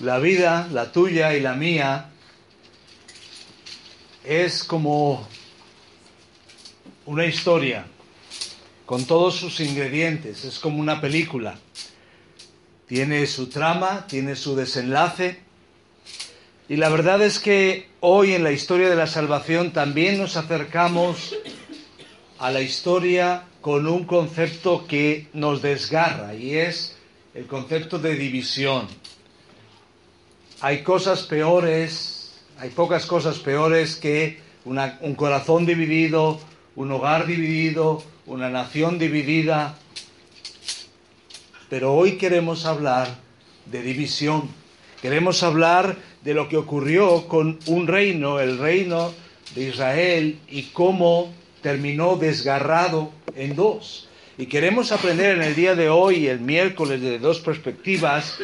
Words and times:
La 0.00 0.18
vida, 0.18 0.68
la 0.72 0.92
tuya 0.92 1.34
y 1.34 1.40
la 1.40 1.54
mía, 1.54 2.10
es 4.24 4.62
como 4.62 5.26
una 7.06 7.24
historia 7.24 7.86
con 8.84 9.06
todos 9.06 9.36
sus 9.36 9.58
ingredientes, 9.60 10.44
es 10.44 10.58
como 10.58 10.80
una 10.80 11.00
película. 11.00 11.58
Tiene 12.86 13.26
su 13.26 13.48
trama, 13.48 14.06
tiene 14.06 14.36
su 14.36 14.54
desenlace. 14.54 15.40
Y 16.68 16.76
la 16.76 16.90
verdad 16.90 17.22
es 17.22 17.38
que 17.38 17.88
hoy 18.00 18.34
en 18.34 18.44
la 18.44 18.52
historia 18.52 18.90
de 18.90 18.96
la 18.96 19.06
salvación 19.06 19.72
también 19.72 20.18
nos 20.18 20.36
acercamos 20.36 21.34
a 22.38 22.50
la 22.50 22.60
historia 22.60 23.44
con 23.62 23.86
un 23.86 24.04
concepto 24.04 24.86
que 24.86 25.28
nos 25.32 25.62
desgarra 25.62 26.34
y 26.34 26.54
es 26.54 26.96
el 27.34 27.46
concepto 27.46 27.98
de 27.98 28.14
división. 28.14 28.88
Hay 30.62 30.82
cosas 30.82 31.24
peores, 31.24 32.32
hay 32.58 32.70
pocas 32.70 33.04
cosas 33.04 33.38
peores 33.38 33.96
que 33.96 34.40
un 34.64 35.14
corazón 35.14 35.66
dividido, 35.66 36.40
un 36.76 36.90
hogar 36.92 37.26
dividido, 37.26 38.02
una 38.24 38.48
nación 38.48 38.98
dividida. 38.98 39.76
Pero 41.68 41.94
hoy 41.94 42.16
queremos 42.16 42.64
hablar 42.64 43.18
de 43.66 43.82
división. 43.82 44.48
Queremos 45.02 45.42
hablar 45.42 45.98
de 46.22 46.32
lo 46.32 46.48
que 46.48 46.56
ocurrió 46.56 47.28
con 47.28 47.58
un 47.66 47.86
reino, 47.86 48.40
el 48.40 48.56
reino 48.56 49.12
de 49.54 49.68
Israel, 49.68 50.40
y 50.48 50.62
cómo 50.64 51.34
terminó 51.60 52.16
desgarrado 52.16 53.12
en 53.34 53.56
dos. 53.56 54.08
Y 54.38 54.46
queremos 54.46 54.90
aprender 54.90 55.36
en 55.36 55.42
el 55.42 55.54
día 55.54 55.74
de 55.74 55.90
hoy, 55.90 56.28
el 56.28 56.40
miércoles, 56.40 57.02
de 57.02 57.18
dos 57.18 57.40
perspectivas, 57.40 58.38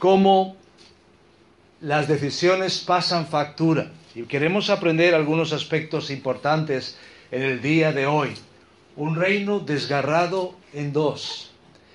cómo 0.00 0.56
las 1.86 2.08
decisiones 2.08 2.78
pasan 2.80 3.28
factura. 3.28 3.92
Y 4.12 4.24
queremos 4.24 4.70
aprender 4.70 5.14
algunos 5.14 5.52
aspectos 5.52 6.10
importantes 6.10 6.98
en 7.30 7.42
el 7.42 7.62
día 7.62 7.92
de 7.92 8.06
hoy. 8.06 8.34
Un 8.96 9.14
reino 9.14 9.60
desgarrado 9.60 10.56
en 10.72 10.92
dos. 10.92 11.52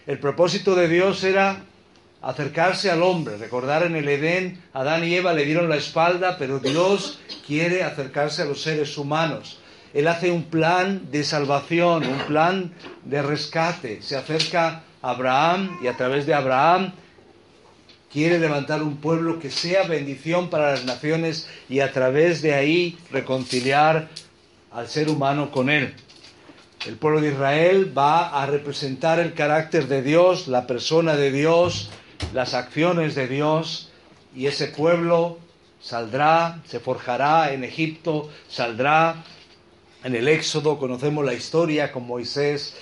El 0.08 0.17
propósito 0.17 0.75
de 0.75 0.88
Dios 0.88 1.25
era 1.25 1.66
acercarse 2.22 2.89
al 2.89 3.03
hombre. 3.03 3.36
Recordar 3.36 3.84
en 3.84 3.97
el 3.97 4.08
Edén, 4.08 4.64
Adán 4.72 5.03
y 5.03 5.14
Eva 5.14 5.34
le 5.34 5.44
dieron 5.44 5.67
la 5.67 5.75
espalda, 5.75 6.38
pero 6.39 6.59
Dios 6.59 7.19
quiere 7.45 7.84
acercarse 7.84 8.44
a 8.44 8.45
los 8.45 8.62
seres 8.62 8.97
humanos. 8.97 9.59
Él 9.94 10.08
hace 10.08 10.31
un 10.31 10.44
plan 10.44 11.12
de 11.12 11.25
salvación, 11.25 12.08
un 12.08 12.19
plan 12.28 12.73
de 13.03 13.22
rescate. 13.22 14.02
Se 14.02 14.16
acerca 14.16 14.84
a 15.02 15.09
Abraham 15.09 15.80
y 15.84 15.88
a 15.88 15.97
través 15.97 16.25
de 16.25 16.34
Abraham 16.34 16.94
quiere 18.11 18.39
levantar 18.39 18.83
un 18.83 18.97
pueblo 18.97 19.39
que 19.39 19.49
sea 19.49 19.83
bendición 19.83 20.49
para 20.49 20.71
las 20.71 20.85
naciones 20.85 21.47
y 21.69 21.79
a 21.79 21.91
través 21.91 22.41
de 22.41 22.53
ahí 22.53 22.97
reconciliar 23.11 24.09
al 24.71 24.87
ser 24.87 25.09
humano 25.09 25.51
con 25.51 25.69
él. 25.69 25.93
El 26.85 26.95
pueblo 26.95 27.21
de 27.21 27.29
Israel 27.29 27.95
va 27.95 28.41
a 28.41 28.45
representar 28.45 29.19
el 29.19 29.33
carácter 29.33 29.87
de 29.87 30.01
Dios, 30.01 30.47
la 30.47 30.67
persona 30.67 31.15
de 31.15 31.31
Dios, 31.31 31.89
las 32.33 32.53
acciones 32.53 33.15
de 33.15 33.27
Dios 33.27 33.91
y 34.35 34.47
ese 34.47 34.67
pueblo 34.67 35.39
saldrá, 35.79 36.61
se 36.65 36.79
forjará 36.79 37.53
en 37.53 37.63
Egipto, 37.63 38.29
saldrá 38.49 39.23
en 40.03 40.15
el 40.15 40.27
Éxodo 40.27 40.79
conocemos 40.79 41.23
la 41.23 41.33
historia 41.33 41.91
con 41.91 42.07
Moisés, 42.07 42.73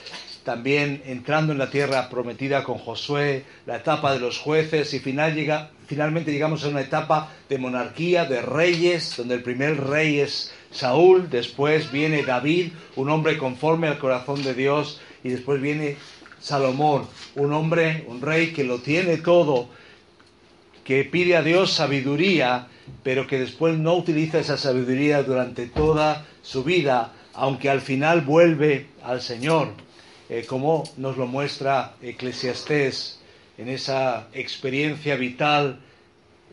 también 0.50 1.04
entrando 1.06 1.54
en 1.54 1.60
la 1.60 1.70
tierra 1.70 2.10
prometida 2.10 2.64
con 2.64 2.80
Josué, 2.80 3.46
la 3.68 3.76
etapa 3.76 4.14
de 4.14 4.20
los 4.20 4.40
jueces 4.40 4.92
y 4.96 5.00
finalmente 5.00 6.32
llegamos 6.32 6.64
a 6.64 6.70
una 6.70 6.82
etapa 6.82 7.32
de 7.48 7.60
monarquía, 7.60 8.26
de 8.26 8.42
reyes, 8.42 9.14
donde 9.16 9.36
el 9.36 9.44
primer 9.44 9.80
rey 9.80 10.20
es 10.20 10.52
Saúl, 10.72 11.30
después 11.30 11.92
viene 11.92 12.24
David, 12.24 12.72
un 12.96 13.12
hombre 13.12 13.38
conforme 13.38 13.90
al 13.90 14.00
corazón 14.00 14.42
de 14.42 14.56
Dios, 14.56 15.00
y 15.24 15.30
después 15.30 15.62
viene 15.62 15.98
Salomón, 16.40 17.06
un 17.36 17.54
hombre, 17.54 18.06
un 18.08 18.20
rey 18.20 18.52
que 18.52 18.64
lo 18.64 18.80
tiene 18.80 19.18
todo, 19.18 19.70
que 20.84 21.04
pide 21.04 21.38
a 21.38 21.44
Dios 21.44 21.74
sabiduría, 21.74 22.70
pero 23.04 23.28
que 23.28 23.38
después 23.38 23.78
no 23.78 23.94
utiliza 23.94 24.40
esa 24.40 24.58
sabiduría 24.58 25.22
durante 25.22 25.68
toda 25.68 26.26
su 26.42 26.64
vida, 26.64 27.14
aunque 27.36 27.70
al 27.70 27.82
final 27.82 28.22
vuelve 28.22 28.88
al 29.04 29.22
Señor, 29.22 29.74
eh, 30.30 30.46
como 30.48 30.84
nos 30.98 31.18
lo 31.18 31.28
muestra 31.28 31.96
Eclesiastés 32.02 33.20
en 33.58 33.68
esa 33.68 34.28
experiencia 34.34 35.16
vital 35.16 35.80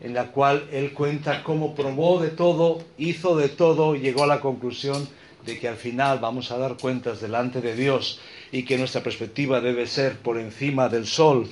en 0.01 0.13
la 0.13 0.31
cual 0.31 0.67
él 0.71 0.93
cuenta 0.93 1.43
cómo 1.43 1.73
probó 1.73 2.19
de 2.19 2.29
todo, 2.29 2.83
hizo 2.97 3.35
de 3.35 3.49
todo 3.49 3.95
y 3.95 3.99
llegó 3.99 4.23
a 4.23 4.27
la 4.27 4.39
conclusión 4.39 5.07
de 5.45 5.57
que 5.57 5.67
al 5.67 5.77
final 5.77 6.19
vamos 6.19 6.51
a 6.51 6.57
dar 6.57 6.77
cuentas 6.77 7.21
delante 7.21 7.61
de 7.61 7.75
Dios 7.75 8.19
y 8.51 8.63
que 8.63 8.77
nuestra 8.77 9.01
perspectiva 9.01 9.61
debe 9.61 9.87
ser 9.87 10.17
por 10.17 10.37
encima 10.37 10.89
del 10.89 11.07
sol 11.07 11.49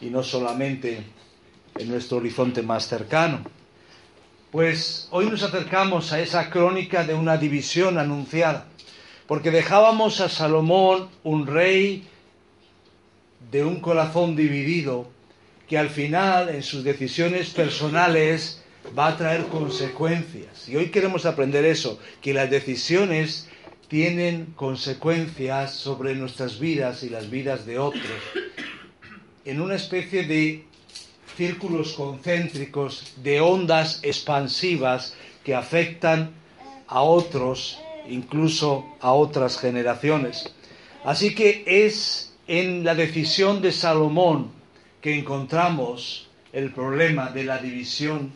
y 0.00 0.10
no 0.10 0.22
solamente 0.22 1.02
en 1.76 1.88
nuestro 1.88 2.18
horizonte 2.18 2.62
más 2.62 2.86
cercano. 2.86 3.40
Pues 4.50 5.08
hoy 5.10 5.26
nos 5.26 5.42
acercamos 5.42 6.12
a 6.12 6.20
esa 6.20 6.50
crónica 6.50 7.04
de 7.04 7.14
una 7.14 7.36
división 7.36 7.98
anunciada, 7.98 8.66
porque 9.28 9.50
dejábamos 9.50 10.20
a 10.20 10.30
Salomón 10.30 11.10
un 11.22 11.46
rey 11.46 12.08
de 13.52 13.62
un 13.62 13.78
corazón 13.80 14.34
dividido, 14.34 15.10
que 15.68 15.76
al 15.76 15.90
final 15.90 16.48
en 16.48 16.62
sus 16.62 16.82
decisiones 16.82 17.50
personales 17.50 18.64
va 18.98 19.08
a 19.08 19.16
traer 19.18 19.44
consecuencias. 19.48 20.66
Y 20.66 20.76
hoy 20.76 20.88
queremos 20.88 21.26
aprender 21.26 21.66
eso, 21.66 22.00
que 22.22 22.32
las 22.32 22.48
decisiones 22.48 23.48
tienen 23.86 24.46
consecuencias 24.56 25.74
sobre 25.74 26.14
nuestras 26.14 26.58
vidas 26.58 27.02
y 27.02 27.10
las 27.10 27.28
vidas 27.28 27.66
de 27.66 27.78
otros, 27.78 28.02
en 29.44 29.60
una 29.60 29.74
especie 29.74 30.26
de 30.26 30.64
círculos 31.36 31.92
concéntricos 31.92 33.12
de 33.22 33.42
ondas 33.42 34.00
expansivas 34.02 35.14
que 35.44 35.54
afectan 35.54 36.30
a 36.86 37.02
otros, 37.02 37.78
incluso 38.08 38.86
a 39.00 39.12
otras 39.12 39.58
generaciones. 39.58 40.52
Así 41.04 41.34
que 41.34 41.64
es 41.66 42.34
en 42.46 42.84
la 42.84 42.94
decisión 42.94 43.60
de 43.62 43.72
Salomón 43.72 44.50
que 45.00 45.18
encontramos 45.18 46.28
el 46.52 46.72
problema 46.72 47.30
de 47.30 47.44
la 47.44 47.58
división 47.58 48.32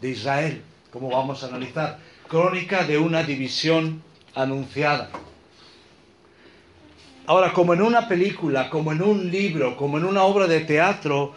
de 0.00 0.10
Israel, 0.10 0.62
como 0.90 1.10
vamos 1.10 1.42
a 1.42 1.48
analizar. 1.48 1.98
Crónica 2.28 2.84
de 2.84 2.98
una 2.98 3.22
división 3.22 4.02
anunciada. 4.34 5.10
Ahora, 7.26 7.52
como 7.52 7.74
en 7.74 7.82
una 7.82 8.06
película, 8.06 8.70
como 8.70 8.92
en 8.92 9.02
un 9.02 9.30
libro, 9.30 9.76
como 9.76 9.98
en 9.98 10.04
una 10.04 10.22
obra 10.22 10.46
de 10.46 10.60
teatro, 10.60 11.34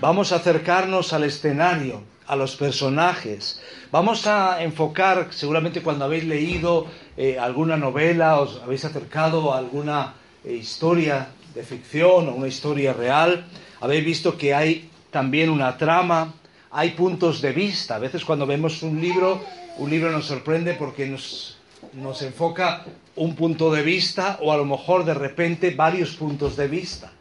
Vamos 0.00 0.32
a 0.32 0.36
acercarnos 0.36 1.12
al 1.12 1.24
escenario, 1.24 2.02
a 2.26 2.36
los 2.36 2.56
personajes. 2.56 3.60
Vamos 3.90 4.26
a 4.26 4.62
enfocar, 4.62 5.28
seguramente 5.30 5.82
cuando 5.82 6.04
habéis 6.04 6.24
leído 6.24 6.86
eh, 7.16 7.38
alguna 7.38 7.76
novela, 7.76 8.40
os 8.40 8.60
habéis 8.62 8.84
acercado 8.84 9.52
a 9.52 9.58
alguna 9.58 10.14
eh, 10.44 10.54
historia 10.54 11.28
de 11.54 11.62
ficción 11.62 12.28
o 12.28 12.34
una 12.34 12.48
historia 12.48 12.92
real, 12.92 13.46
habéis 13.80 14.04
visto 14.04 14.36
que 14.36 14.54
hay 14.54 14.90
también 15.10 15.50
una 15.50 15.76
trama, 15.78 16.34
hay 16.70 16.90
puntos 16.90 17.40
de 17.40 17.52
vista. 17.52 17.96
A 17.96 17.98
veces 17.98 18.24
cuando 18.24 18.46
vemos 18.46 18.82
un 18.82 19.00
libro, 19.00 19.40
un 19.78 19.90
libro 19.90 20.10
nos 20.10 20.26
sorprende 20.26 20.74
porque 20.74 21.06
nos, 21.06 21.58
nos 21.92 22.22
enfoca 22.22 22.84
un 23.16 23.36
punto 23.36 23.72
de 23.72 23.82
vista 23.82 24.38
o 24.42 24.52
a 24.52 24.56
lo 24.56 24.64
mejor 24.64 25.04
de 25.04 25.14
repente 25.14 25.70
varios 25.70 26.16
puntos 26.16 26.56
de 26.56 26.66
vista. 26.66 27.12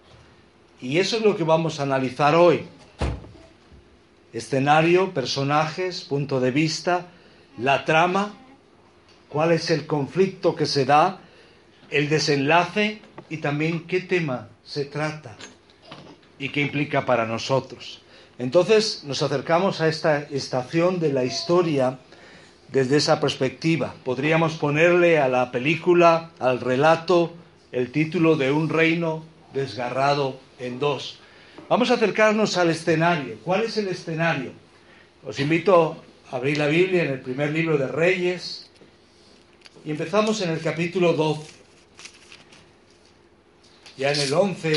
Y 0.81 0.97
eso 0.97 1.17
es 1.17 1.23
lo 1.23 1.35
que 1.37 1.43
vamos 1.43 1.79
a 1.79 1.83
analizar 1.83 2.35
hoy. 2.35 2.65
Escenario, 4.33 5.13
personajes, 5.13 6.01
punto 6.01 6.39
de 6.39 6.51
vista, 6.51 7.07
la 7.57 7.85
trama, 7.85 8.33
cuál 9.29 9.51
es 9.51 9.69
el 9.69 9.85
conflicto 9.85 10.55
que 10.55 10.65
se 10.65 10.85
da, 10.85 11.19
el 11.89 12.09
desenlace 12.09 13.01
y 13.29 13.37
también 13.37 13.85
qué 13.85 14.01
tema 14.01 14.49
se 14.63 14.85
trata 14.85 15.37
y 16.39 16.49
qué 16.49 16.61
implica 16.61 17.05
para 17.05 17.25
nosotros. 17.25 18.01
Entonces 18.39 19.03
nos 19.05 19.21
acercamos 19.21 19.81
a 19.81 19.87
esta 19.87 20.19
estación 20.19 20.99
de 20.99 21.13
la 21.13 21.23
historia 21.23 21.99
desde 22.69 22.97
esa 22.97 23.19
perspectiva. 23.19 23.93
Podríamos 24.03 24.53
ponerle 24.55 25.19
a 25.19 25.27
la 25.27 25.51
película, 25.51 26.31
al 26.39 26.59
relato, 26.59 27.33
el 27.71 27.91
título 27.91 28.35
de 28.35 28.51
un 28.51 28.69
reino 28.69 29.23
desgarrado 29.53 30.39
en 30.59 30.79
dos. 30.79 31.19
Vamos 31.73 31.89
a 31.89 31.95
acercarnos 31.95 32.55
al 32.57 32.69
escenario. 32.69 33.39
¿Cuál 33.43 33.63
es 33.63 33.77
el 33.77 33.87
escenario? 33.87 34.51
Os 35.25 35.39
invito 35.39 36.03
a 36.29 36.35
abrir 36.35 36.59
la 36.59 36.67
Biblia 36.67 37.01
en 37.01 37.09
el 37.09 37.19
primer 37.19 37.49
libro 37.49 37.79
de 37.79 37.87
Reyes 37.87 38.69
y 39.83 39.89
empezamos 39.89 40.39
en 40.41 40.51
el 40.51 40.59
capítulo 40.59 41.13
12. 41.13 41.41
Ya 43.97 44.11
en 44.11 44.19
el 44.19 44.31
11 44.31 44.75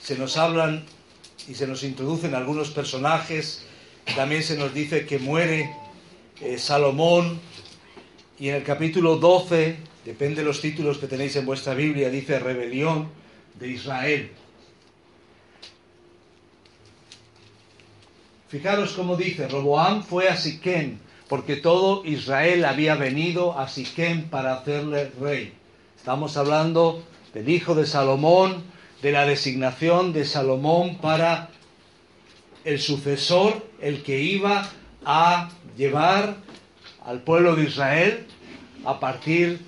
se 0.00 0.16
nos 0.16 0.36
hablan 0.36 0.84
y 1.48 1.54
se 1.54 1.66
nos 1.66 1.82
introducen 1.82 2.36
algunos 2.36 2.70
personajes. 2.70 3.64
También 4.14 4.44
se 4.44 4.56
nos 4.56 4.72
dice 4.72 5.04
que 5.04 5.18
muere 5.18 5.74
eh, 6.40 6.56
Salomón 6.56 7.40
y 8.38 8.48
en 8.48 8.54
el 8.54 8.62
capítulo 8.62 9.16
12, 9.16 9.76
depende 10.04 10.42
de 10.42 10.46
los 10.46 10.60
títulos 10.60 10.98
que 10.98 11.08
tenéis 11.08 11.34
en 11.34 11.46
vuestra 11.46 11.74
Biblia, 11.74 12.10
dice 12.10 12.38
rebelión 12.38 13.08
de 13.58 13.70
Israel. 13.70 14.30
Fijaros 18.52 18.92
cómo 18.92 19.16
dice, 19.16 19.48
Roboam 19.48 20.02
fue 20.02 20.28
a 20.28 20.36
Siquem, 20.36 20.98
porque 21.26 21.56
todo 21.56 22.04
Israel 22.04 22.66
había 22.66 22.96
venido 22.96 23.58
a 23.58 23.66
Siquem 23.66 24.28
para 24.28 24.52
hacerle 24.52 25.10
rey. 25.18 25.54
Estamos 25.96 26.36
hablando 26.36 27.02
del 27.32 27.48
hijo 27.48 27.74
de 27.74 27.86
Salomón, 27.86 28.62
de 29.00 29.10
la 29.10 29.24
designación 29.24 30.12
de 30.12 30.26
Salomón 30.26 30.98
para 30.98 31.48
el 32.64 32.78
sucesor, 32.78 33.66
el 33.80 34.02
que 34.02 34.20
iba 34.20 34.68
a 35.02 35.48
llevar 35.78 36.36
al 37.06 37.22
pueblo 37.22 37.56
de 37.56 37.64
Israel 37.64 38.26
a 38.84 39.00
partir 39.00 39.60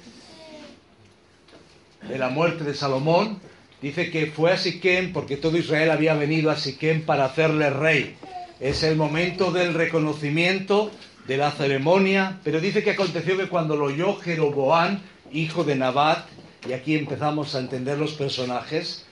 de 2.07 2.19
la 2.19 2.29
muerte 2.29 2.65
de 2.65 2.75
Salomón. 2.75 3.41
Dice 3.81 4.11
que 4.11 4.27
fue 4.27 4.53
a 4.53 4.59
Siquem 4.59 5.15
porque 5.15 5.39
todo 5.39 5.57
Israel 5.57 5.91
había 5.91 6.13
venido 6.13 6.51
a 6.51 6.57
Siquem 6.57 7.01
para 7.07 7.25
hacerle 7.25 7.71
rey. 7.71 8.15
Es 8.61 8.85
el 8.85 8.97
momento 8.97 9.51
del 9.51 9.75
reconocimiento, 9.75 10.93
de 11.27 11.37
la 11.37 11.51
ceremonia, 11.51 12.39
pero 12.45 12.61
dice 12.61 12.85
que 12.85 12.93
aconteció 12.93 13.37
que 13.37 13.49
cuando 13.49 13.77
lo 13.77 13.87
oyó 13.87 14.17
Jeroboán, 14.17 15.03
hijo 15.33 15.65
de 15.65 15.75
Nabat, 15.75 16.27
y 16.69 16.73
aquí 16.73 16.95
empezamos 16.95 17.55
a 17.55 17.59
entender 17.59 17.99
los 17.99 18.13
personajes, 18.13 19.07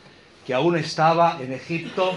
que 0.47 0.55
aún 0.55 0.77
estaba 0.77 1.39
en 1.43 1.53
Egipto, 1.53 2.17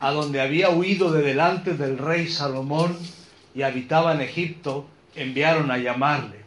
a 0.00 0.10
donde 0.10 0.40
había 0.40 0.70
huido 0.70 1.12
de 1.12 1.22
delante 1.22 1.74
del 1.74 1.96
rey 1.96 2.26
Salomón 2.26 2.98
y 3.54 3.62
habitaba 3.62 4.12
en 4.12 4.20
Egipto, 4.20 4.86
enviaron 5.14 5.70
a 5.70 5.78
llamarle. 5.78 6.42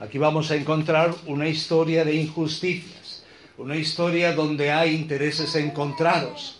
Aquí 0.00 0.18
vamos 0.18 0.50
a 0.50 0.56
encontrar 0.56 1.14
una 1.26 1.46
historia 1.46 2.04
de 2.04 2.14
injusticias, 2.14 3.24
una 3.56 3.76
historia 3.76 4.32
donde 4.34 4.72
hay 4.72 4.94
intereses 4.94 5.54
encontrados. 5.54 6.57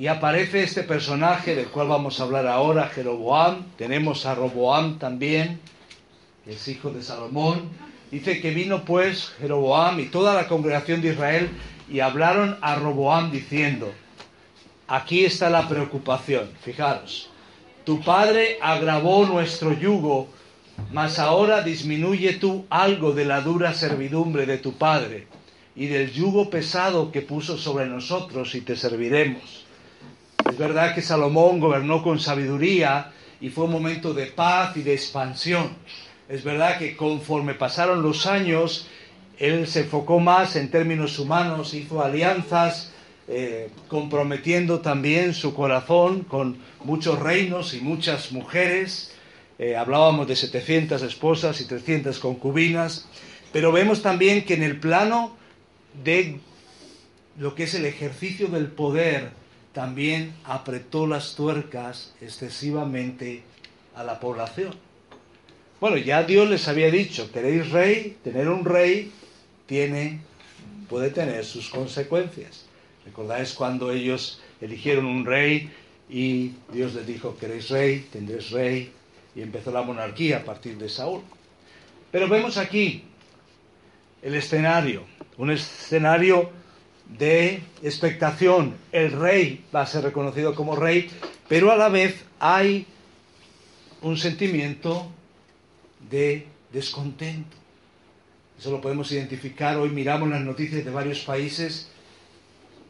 Y 0.00 0.06
aparece 0.06 0.62
este 0.62 0.82
personaje 0.82 1.54
del 1.54 1.66
cual 1.66 1.88
vamos 1.88 2.18
a 2.18 2.22
hablar 2.22 2.46
ahora, 2.46 2.88
Jeroboam. 2.88 3.66
Tenemos 3.76 4.24
a 4.24 4.34
Roboam 4.34 4.98
también, 4.98 5.60
que 6.42 6.52
es 6.52 6.68
hijo 6.68 6.88
de 6.88 7.02
Salomón. 7.02 7.68
Dice 8.10 8.40
que 8.40 8.50
vino 8.50 8.86
pues 8.86 9.28
Jeroboam 9.38 10.00
y 10.00 10.06
toda 10.06 10.32
la 10.32 10.48
congregación 10.48 11.02
de 11.02 11.08
Israel 11.08 11.50
y 11.86 12.00
hablaron 12.00 12.56
a 12.62 12.76
Roboam 12.76 13.30
diciendo, 13.30 13.92
aquí 14.88 15.26
está 15.26 15.50
la 15.50 15.68
preocupación, 15.68 16.48
fijaros, 16.62 17.28
tu 17.84 18.00
padre 18.00 18.56
agravó 18.62 19.26
nuestro 19.26 19.78
yugo, 19.78 20.28
mas 20.92 21.18
ahora 21.18 21.60
disminuye 21.60 22.32
tú 22.32 22.64
algo 22.70 23.12
de 23.12 23.26
la 23.26 23.42
dura 23.42 23.74
servidumbre 23.74 24.46
de 24.46 24.56
tu 24.56 24.72
padre 24.72 25.26
y 25.76 25.88
del 25.88 26.10
yugo 26.10 26.48
pesado 26.48 27.12
que 27.12 27.20
puso 27.20 27.58
sobre 27.58 27.84
nosotros 27.84 28.54
y 28.54 28.62
te 28.62 28.76
serviremos. 28.76 29.66
Es 30.50 30.58
verdad 30.58 30.96
que 30.96 31.00
Salomón 31.00 31.60
gobernó 31.60 32.02
con 32.02 32.18
sabiduría 32.18 33.12
y 33.40 33.50
fue 33.50 33.66
un 33.66 33.70
momento 33.70 34.12
de 34.12 34.26
paz 34.26 34.76
y 34.76 34.82
de 34.82 34.94
expansión. 34.94 35.76
Es 36.28 36.42
verdad 36.42 36.76
que 36.76 36.96
conforme 36.96 37.54
pasaron 37.54 38.02
los 38.02 38.26
años, 38.26 38.88
él 39.38 39.68
se 39.68 39.82
enfocó 39.82 40.18
más 40.18 40.56
en 40.56 40.68
términos 40.68 41.20
humanos, 41.20 41.72
hizo 41.72 42.04
alianzas, 42.04 42.90
eh, 43.28 43.70
comprometiendo 43.86 44.80
también 44.80 45.34
su 45.34 45.54
corazón 45.54 46.24
con 46.24 46.58
muchos 46.82 47.20
reinos 47.20 47.72
y 47.72 47.80
muchas 47.80 48.32
mujeres. 48.32 49.14
Eh, 49.60 49.76
hablábamos 49.76 50.26
de 50.26 50.34
700 50.34 51.00
esposas 51.02 51.60
y 51.60 51.66
300 51.66 52.18
concubinas, 52.18 53.06
pero 53.52 53.70
vemos 53.70 54.02
también 54.02 54.44
que 54.44 54.54
en 54.54 54.64
el 54.64 54.80
plano 54.80 55.36
de 56.02 56.40
lo 57.38 57.54
que 57.54 57.62
es 57.62 57.74
el 57.74 57.86
ejercicio 57.86 58.48
del 58.48 58.66
poder, 58.66 59.38
también 59.72 60.34
apretó 60.44 61.06
las 61.06 61.34
tuercas 61.34 62.14
excesivamente 62.20 63.42
a 63.94 64.04
la 64.04 64.18
población. 64.20 64.74
Bueno, 65.80 65.96
ya 65.96 66.22
Dios 66.24 66.48
les 66.50 66.68
había 66.68 66.90
dicho, 66.90 67.30
queréis 67.32 67.70
rey, 67.70 68.18
tener 68.22 68.48
un 68.48 68.64
rey 68.64 69.12
tiene, 69.66 70.20
puede 70.88 71.10
tener 71.10 71.44
sus 71.44 71.70
consecuencias. 71.70 72.66
¿Recordáis 73.04 73.54
cuando 73.54 73.90
ellos 73.90 74.40
eligieron 74.60 75.06
un 75.06 75.24
rey 75.24 75.70
y 76.08 76.52
Dios 76.72 76.94
les 76.94 77.06
dijo, 77.06 77.36
queréis 77.38 77.70
rey, 77.70 78.06
tendréis 78.12 78.50
rey, 78.50 78.92
y 79.34 79.42
empezó 79.42 79.70
la 79.70 79.82
monarquía 79.82 80.38
a 80.38 80.44
partir 80.44 80.76
de 80.76 80.88
Saúl. 80.88 81.22
Pero 82.10 82.28
vemos 82.28 82.56
aquí 82.56 83.04
el 84.22 84.34
escenario, 84.34 85.04
un 85.36 85.50
escenario 85.50 86.50
de 87.18 87.62
expectación. 87.82 88.76
El 88.92 89.12
rey 89.12 89.64
va 89.74 89.82
a 89.82 89.86
ser 89.86 90.04
reconocido 90.04 90.54
como 90.54 90.76
rey, 90.76 91.10
pero 91.48 91.70
a 91.72 91.76
la 91.76 91.88
vez 91.88 92.24
hay 92.38 92.86
un 94.02 94.16
sentimiento 94.16 95.10
de 96.10 96.46
descontento. 96.72 97.56
Eso 98.58 98.70
lo 98.70 98.80
podemos 98.80 99.10
identificar. 99.12 99.76
Hoy 99.76 99.90
miramos 99.90 100.28
las 100.28 100.42
noticias 100.42 100.84
de 100.84 100.90
varios 100.90 101.20
países. 101.20 101.88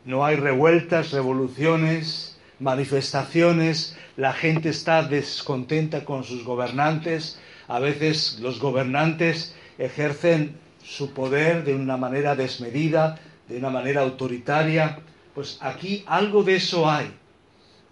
No 0.05 0.25
hay 0.25 0.37
revueltas, 0.37 1.13
revoluciones, 1.13 2.39
manifestaciones. 2.59 3.97
La 4.17 4.33
gente 4.33 4.71
está 4.71 5.03
descontenta 5.03 6.05
con 6.05 6.25
sus 6.25 6.45
gobernantes. 6.45 7.39
A 7.69 7.79
veces 7.79 8.39
los 8.41 8.59
gobernantes 8.59 9.55
ejercen 9.79 10.57
su 10.83 11.13
poder 11.13 11.65
de 11.65 11.75
una 11.75 11.97
manera 11.97 12.35
desmedida, 12.35 13.21
de 13.51 13.59
una 13.59 13.69
manera 13.69 14.03
autoritaria, 14.03 15.01
pues 15.35 15.59
aquí 15.61 16.05
algo 16.07 16.45
de 16.45 16.57
eso 16.57 16.89
hay. 16.89 17.11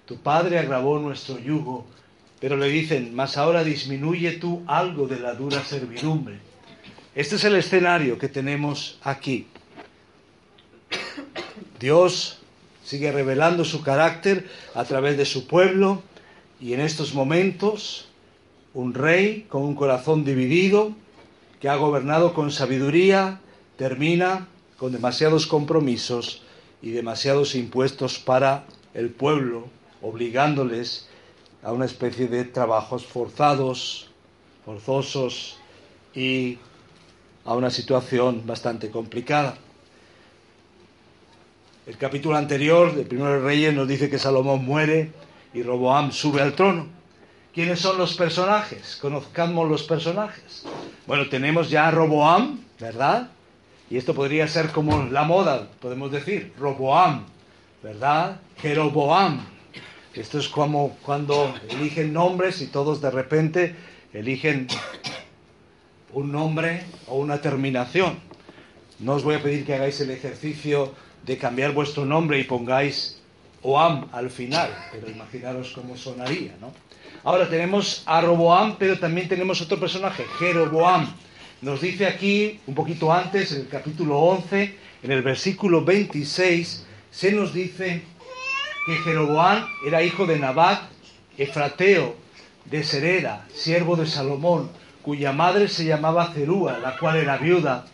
Tu 0.06 0.16
padre 0.16 0.58
agravó 0.58 0.98
nuestro 1.00 1.38
yugo, 1.38 1.84
pero 2.40 2.56
le 2.56 2.68
dicen, 2.68 3.14
mas 3.14 3.36
ahora 3.36 3.64
disminuye 3.64 4.32
tú 4.32 4.62
algo 4.66 5.08
de 5.08 5.18
la 5.18 5.34
dura 5.34 5.62
servidumbre. 5.64 6.38
Este 7.14 7.34
es 7.36 7.44
el 7.44 7.56
escenario 7.56 8.18
que 8.18 8.28
tenemos 8.28 8.98
aquí. 9.02 9.48
Dios 11.80 12.38
sigue 12.84 13.10
revelando 13.10 13.64
su 13.64 13.82
carácter 13.82 14.48
a 14.74 14.84
través 14.84 15.16
de 15.16 15.24
su 15.24 15.48
pueblo 15.48 16.02
y 16.60 16.72
en 16.72 16.80
estos 16.80 17.14
momentos 17.14 18.08
un 18.74 18.94
rey 18.94 19.46
con 19.48 19.62
un 19.62 19.74
corazón 19.74 20.24
dividido 20.24 20.92
que 21.60 21.68
ha 21.68 21.74
gobernado 21.74 22.32
con 22.32 22.52
sabiduría 22.52 23.40
termina 23.76 24.46
con 24.78 24.92
demasiados 24.92 25.46
compromisos 25.46 26.42
y 26.80 26.90
demasiados 26.90 27.54
impuestos 27.54 28.18
para 28.18 28.64
el 28.94 29.10
pueblo, 29.10 29.66
obligándoles 30.00 31.08
a 31.62 31.72
una 31.72 31.84
especie 31.84 32.28
de 32.28 32.44
trabajos 32.44 33.04
forzados, 33.04 34.08
forzosos 34.64 35.58
y 36.14 36.58
a 37.44 37.54
una 37.54 37.70
situación 37.70 38.46
bastante 38.46 38.90
complicada. 38.90 39.58
El 41.86 41.96
capítulo 41.96 42.36
anterior 42.36 42.94
de 42.94 43.04
Primero 43.04 43.42
Reyes 43.42 43.74
nos 43.74 43.88
dice 43.88 44.08
que 44.08 44.18
Salomón 44.18 44.64
muere 44.64 45.10
y 45.54 45.62
Roboam 45.62 46.12
sube 46.12 46.40
al 46.42 46.54
trono. 46.54 46.86
¿Quiénes 47.52 47.80
son 47.80 47.98
los 47.98 48.14
personajes? 48.14 48.98
Conozcamos 49.00 49.68
los 49.68 49.82
personajes. 49.82 50.64
Bueno, 51.06 51.28
tenemos 51.28 51.70
ya 51.70 51.88
a 51.88 51.90
Roboam, 51.90 52.60
¿verdad? 52.78 53.30
Y 53.90 53.96
esto 53.96 54.14
podría 54.14 54.46
ser 54.48 54.70
como 54.70 55.04
la 55.04 55.24
moda, 55.24 55.68
podemos 55.80 56.12
decir, 56.12 56.52
Roboam, 56.58 57.24
¿verdad? 57.82 58.40
Jeroboam. 58.58 59.40
Esto 60.14 60.38
es 60.38 60.48
como 60.48 60.96
cuando 61.02 61.54
eligen 61.70 62.12
nombres 62.12 62.60
y 62.60 62.66
todos 62.66 63.00
de 63.00 63.10
repente 63.10 63.74
eligen 64.12 64.66
un 66.12 66.32
nombre 66.32 66.82
o 67.06 67.18
una 67.18 67.40
terminación. 67.40 68.18
No 68.98 69.14
os 69.14 69.22
voy 69.22 69.36
a 69.36 69.42
pedir 69.42 69.64
que 69.64 69.74
hagáis 69.74 70.00
el 70.00 70.10
ejercicio 70.10 70.92
de 71.24 71.38
cambiar 71.38 71.72
vuestro 71.72 72.04
nombre 72.04 72.38
y 72.38 72.44
pongáis 72.44 73.20
Oam 73.62 74.08
al 74.12 74.30
final, 74.30 74.70
pero 74.92 75.10
imaginaros 75.10 75.72
cómo 75.72 75.96
sonaría, 75.96 76.54
¿no? 76.60 76.72
Ahora 77.24 77.48
tenemos 77.48 78.02
a 78.06 78.20
Roboam, 78.20 78.76
pero 78.78 78.98
también 78.98 79.28
tenemos 79.28 79.60
otro 79.60 79.78
personaje, 79.78 80.24
Jeroboam. 80.38 81.06
Nos 81.60 81.80
dice 81.80 82.06
aquí, 82.06 82.60
un 82.68 82.74
poquito 82.76 83.12
antes, 83.12 83.50
en 83.50 83.62
el 83.62 83.68
capítulo 83.68 84.16
11, 84.20 84.76
en 85.02 85.10
el 85.10 85.22
versículo 85.22 85.84
26, 85.84 86.86
se 87.10 87.32
nos 87.32 87.52
dice 87.52 88.02
que 88.86 88.94
Jeroboam 88.98 89.66
era 89.84 90.04
hijo 90.04 90.24
de 90.24 90.38
Nabat, 90.38 90.82
efrateo, 91.36 92.14
de 92.64 92.84
Sereda, 92.84 93.44
siervo 93.52 93.96
de 93.96 94.06
Salomón, 94.06 94.70
cuya 95.02 95.32
madre 95.32 95.66
se 95.66 95.84
llamaba 95.84 96.32
Cerúa, 96.32 96.78
la 96.78 96.96
cual 96.96 97.16
era 97.16 97.38
viuda, 97.38 97.86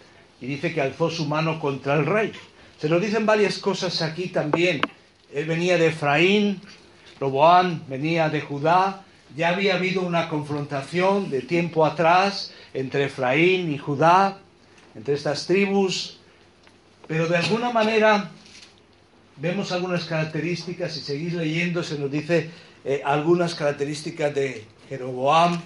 y 0.43 0.47
dice 0.47 0.75
que 0.75 0.83
alzó 0.83 1.09
su 1.09 1.25
mano 1.25 1.59
contra 1.59 1.95
el 1.95 2.05
rey. 2.05 2.33
Se 2.79 2.91
nos 2.91 3.01
dicen 3.01 3.25
varias 3.25 3.57
cosas 3.57 4.03
aquí 4.03 4.29
también 4.29 4.83
Él 5.33 5.47
venía 5.47 5.79
de 5.79 5.87
Efraín, 5.87 6.61
Roboán 7.19 7.83
venía 7.89 8.29
de 8.29 8.43
Judá, 8.43 9.05
ya 9.37 9.51
había 9.51 9.75
habido 9.75 10.03
una 10.03 10.29
confrontación 10.29 11.31
de 11.31 11.43
tiempo 11.43 11.85
atrás 11.85 12.53
entre 12.73 13.05
Efraín 13.05 13.73
y 13.73 13.79
Judá, 13.79 14.39
entre 14.95 15.15
estas 15.15 15.47
tribus, 15.47 16.19
pero 17.07 17.27
de 17.27 17.37
alguna 17.37 17.71
manera 17.71 18.31
vemos 19.37 19.73
algunas 19.73 20.05
características, 20.05 20.93
si 20.93 21.01
seguís 21.01 21.35
leyendo 21.35 21.83
se 21.83 21.99
nos 21.99 22.11
dice 22.11 22.51
eh, 22.85 23.03
algunas 23.05 23.55
características 23.55 24.35
de 24.35 24.65
Jeroboam, 24.89 25.61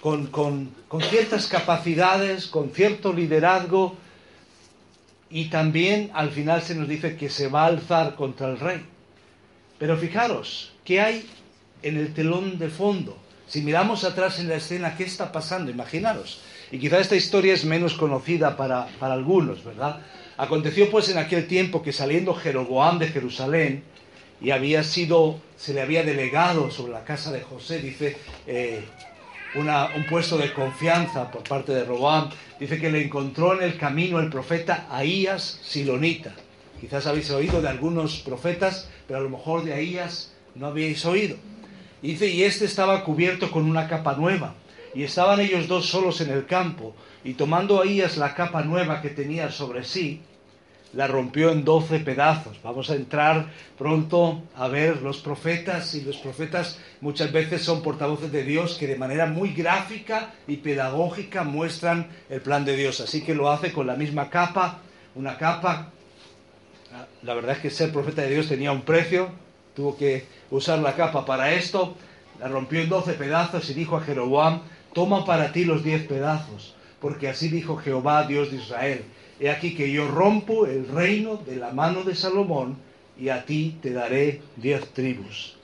con, 0.00 0.28
con, 0.28 0.70
con 0.86 1.02
ciertas 1.02 1.46
capacidades, 1.46 2.46
con 2.46 2.70
cierto 2.70 3.12
liderazgo, 3.12 3.96
y 5.30 5.46
también 5.46 6.10
al 6.14 6.30
final 6.30 6.62
se 6.62 6.74
nos 6.74 6.88
dice 6.88 7.16
que 7.16 7.28
se 7.28 7.48
va 7.48 7.64
a 7.64 7.66
alzar 7.66 8.14
contra 8.14 8.48
el 8.48 8.58
rey. 8.58 8.84
Pero 9.78 9.96
fijaros, 9.96 10.72
¿qué 10.84 11.00
hay 11.00 11.28
en 11.82 11.96
el 11.96 12.14
telón 12.14 12.58
de 12.58 12.68
fondo? 12.68 13.16
Si 13.46 13.62
miramos 13.62 14.04
atrás 14.04 14.38
en 14.38 14.48
la 14.48 14.56
escena, 14.56 14.96
¿qué 14.96 15.04
está 15.04 15.32
pasando? 15.32 15.70
Imaginaros. 15.70 16.40
Y 16.70 16.78
quizá 16.78 16.98
esta 16.98 17.16
historia 17.16 17.54
es 17.54 17.64
menos 17.64 17.94
conocida 17.94 18.56
para, 18.56 18.88
para 18.98 19.14
algunos, 19.14 19.64
¿verdad? 19.64 20.00
Aconteció 20.36 20.90
pues 20.90 21.08
en 21.08 21.18
aquel 21.18 21.46
tiempo 21.46 21.82
que 21.82 21.92
saliendo 21.92 22.34
Jeroboam 22.34 22.98
de 22.98 23.08
Jerusalén, 23.08 23.82
y 24.40 24.50
había 24.50 24.84
sido, 24.84 25.40
se 25.56 25.74
le 25.74 25.80
había 25.80 26.04
delegado 26.04 26.70
sobre 26.70 26.92
la 26.92 27.04
casa 27.04 27.32
de 27.32 27.40
José, 27.40 27.80
dice, 27.80 28.16
eh, 28.46 28.84
un 29.54 30.06
puesto 30.08 30.36
de 30.36 30.52
confianza 30.52 31.30
por 31.30 31.42
parte 31.42 31.72
de 31.72 31.84
Roboam, 31.84 32.30
dice 32.60 32.78
que 32.78 32.90
le 32.90 33.02
encontró 33.02 33.54
en 33.54 33.62
el 33.62 33.78
camino 33.78 34.20
el 34.20 34.30
profeta 34.30 34.86
Ahías 34.90 35.60
Silonita. 35.62 36.34
Quizás 36.80 37.06
habéis 37.06 37.30
oído 37.30 37.60
de 37.60 37.68
algunos 37.68 38.18
profetas, 38.18 38.88
pero 39.06 39.18
a 39.18 39.22
lo 39.22 39.30
mejor 39.30 39.64
de 39.64 39.74
Ahías 39.74 40.32
no 40.54 40.68
habéis 40.68 41.04
oído. 41.04 41.36
Dice, 42.02 42.28
y 42.28 42.44
este 42.44 42.64
estaba 42.64 43.04
cubierto 43.04 43.50
con 43.50 43.64
una 43.64 43.88
capa 43.88 44.14
nueva, 44.14 44.54
y 44.94 45.02
estaban 45.02 45.40
ellos 45.40 45.68
dos 45.68 45.86
solos 45.86 46.20
en 46.20 46.30
el 46.30 46.46
campo, 46.46 46.94
y 47.24 47.34
tomando 47.34 47.80
Ahías 47.80 48.16
la 48.16 48.34
capa 48.34 48.62
nueva 48.62 49.02
que 49.02 49.10
tenía 49.10 49.50
sobre 49.50 49.84
sí, 49.84 50.22
la 50.92 51.06
rompió 51.06 51.50
en 51.50 51.64
doce 51.64 52.00
pedazos. 52.00 52.58
Vamos 52.62 52.90
a 52.90 52.94
entrar 52.94 53.46
pronto 53.76 54.42
a 54.56 54.68
ver 54.68 55.02
los 55.02 55.18
profetas 55.18 55.94
y 55.94 56.02
los 56.02 56.16
profetas 56.16 56.78
muchas 57.00 57.30
veces 57.30 57.62
son 57.62 57.82
portavoces 57.82 58.32
de 58.32 58.42
Dios 58.42 58.76
que 58.78 58.86
de 58.86 58.96
manera 58.96 59.26
muy 59.26 59.52
gráfica 59.52 60.32
y 60.46 60.56
pedagógica 60.56 61.44
muestran 61.44 62.08
el 62.30 62.40
plan 62.40 62.64
de 62.64 62.76
Dios. 62.76 63.00
Así 63.00 63.22
que 63.22 63.34
lo 63.34 63.50
hace 63.50 63.72
con 63.72 63.86
la 63.86 63.96
misma 63.96 64.30
capa, 64.30 64.78
una 65.14 65.36
capa. 65.36 65.92
La 67.22 67.34
verdad 67.34 67.56
es 67.56 67.58
que 67.58 67.70
ser 67.70 67.92
profeta 67.92 68.22
de 68.22 68.30
Dios 68.30 68.48
tenía 68.48 68.72
un 68.72 68.82
precio, 68.82 69.30
tuvo 69.78 69.96
que 69.96 70.26
usar 70.50 70.80
la 70.80 70.96
capa 70.96 71.24
para 71.24 71.54
esto. 71.54 71.94
La 72.40 72.48
rompió 72.48 72.80
en 72.80 72.88
doce 72.88 73.12
pedazos 73.12 73.70
y 73.70 73.74
dijo 73.74 73.96
a 73.96 74.00
Jeroboam, 74.00 74.62
toma 74.92 75.24
para 75.24 75.52
ti 75.52 75.64
los 75.64 75.84
diez 75.84 76.02
pedazos, 76.02 76.74
porque 77.00 77.28
así 77.28 77.48
dijo 77.48 77.76
Jehová, 77.76 78.26
Dios 78.26 78.50
de 78.50 78.56
Israel 78.56 79.04
He 79.40 79.50
aquí 79.50 79.76
que 79.76 79.92
yo 79.92 80.08
rompo 80.08 80.66
el 80.66 80.88
reino 80.88 81.36
de 81.36 81.54
la 81.54 81.70
mano 81.70 82.02
de 82.02 82.16
Salomón 82.16 82.76
y 83.16 83.28
a 83.28 83.44
ti 83.44 83.78
te 83.80 83.92
daré 83.92 84.42
diez 84.56 84.92
tribus. 84.92 85.54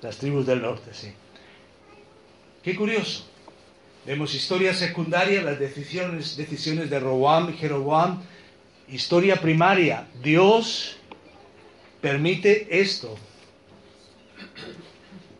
Las 0.00 0.16
tribus 0.18 0.46
del 0.46 0.62
norte, 0.62 0.94
sí. 0.94 1.12
Qué 2.62 2.76
curioso. 2.76 3.24
Vemos 4.06 4.32
historia 4.32 4.72
secundaria, 4.74 5.42
las 5.42 5.58
decisiones, 5.58 6.36
decisiones 6.36 6.88
de 6.88 7.00
Roboam 7.00 7.50
y 7.50 7.54
Jeroboam. 7.54 8.22
Historia 8.88 9.40
primaria, 9.40 10.06
Dios 10.22 10.97
permite 12.00 12.80
esto. 12.80 13.16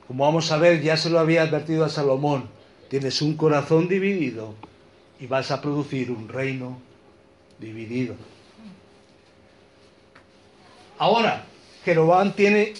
Como 0.07 0.25
vamos 0.25 0.51
a 0.53 0.57
ver, 0.57 0.83
ya 0.83 0.97
se 0.97 1.11
lo 1.11 1.19
había 1.19 1.43
advertido 1.43 1.85
a 1.85 1.89
Salomón. 1.89 2.49
Tienes 2.89 3.21
un 3.21 3.37
corazón 3.37 3.89
dividido 3.89 4.55
y 5.21 5.27
vas 5.27 5.51
a 5.51 5.61
producir 5.61 6.11
un 6.11 6.29
reino 6.29 6.81
dividido. 7.59 8.15
Ahora, 10.99 11.45
Jeroboam 11.85 12.33
tiene 12.33 12.75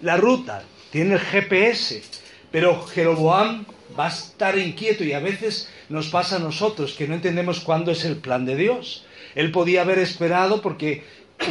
la 0.00 0.16
ruta, 0.16 0.64
tiene 0.90 1.14
el 1.14 1.20
GPS, 1.20 2.02
pero 2.50 2.82
Jeroboam 2.86 3.64
va 3.98 4.06
a 4.06 4.08
estar 4.08 4.58
inquieto 4.58 5.04
y 5.04 5.12
a 5.12 5.20
veces 5.20 5.68
nos 5.88 6.08
pasa 6.08 6.36
a 6.36 6.40
nosotros 6.40 6.94
que 6.94 7.06
no 7.06 7.14
entendemos 7.14 7.60
cuándo 7.60 7.90
es 7.90 8.04
el 8.04 8.16
plan 8.16 8.44
de 8.44 8.56
Dios. 8.56 9.04
Él 9.34 9.50
podía 9.50 9.82
haber 9.82 9.98
esperado 9.98 10.60
porque 10.60 11.04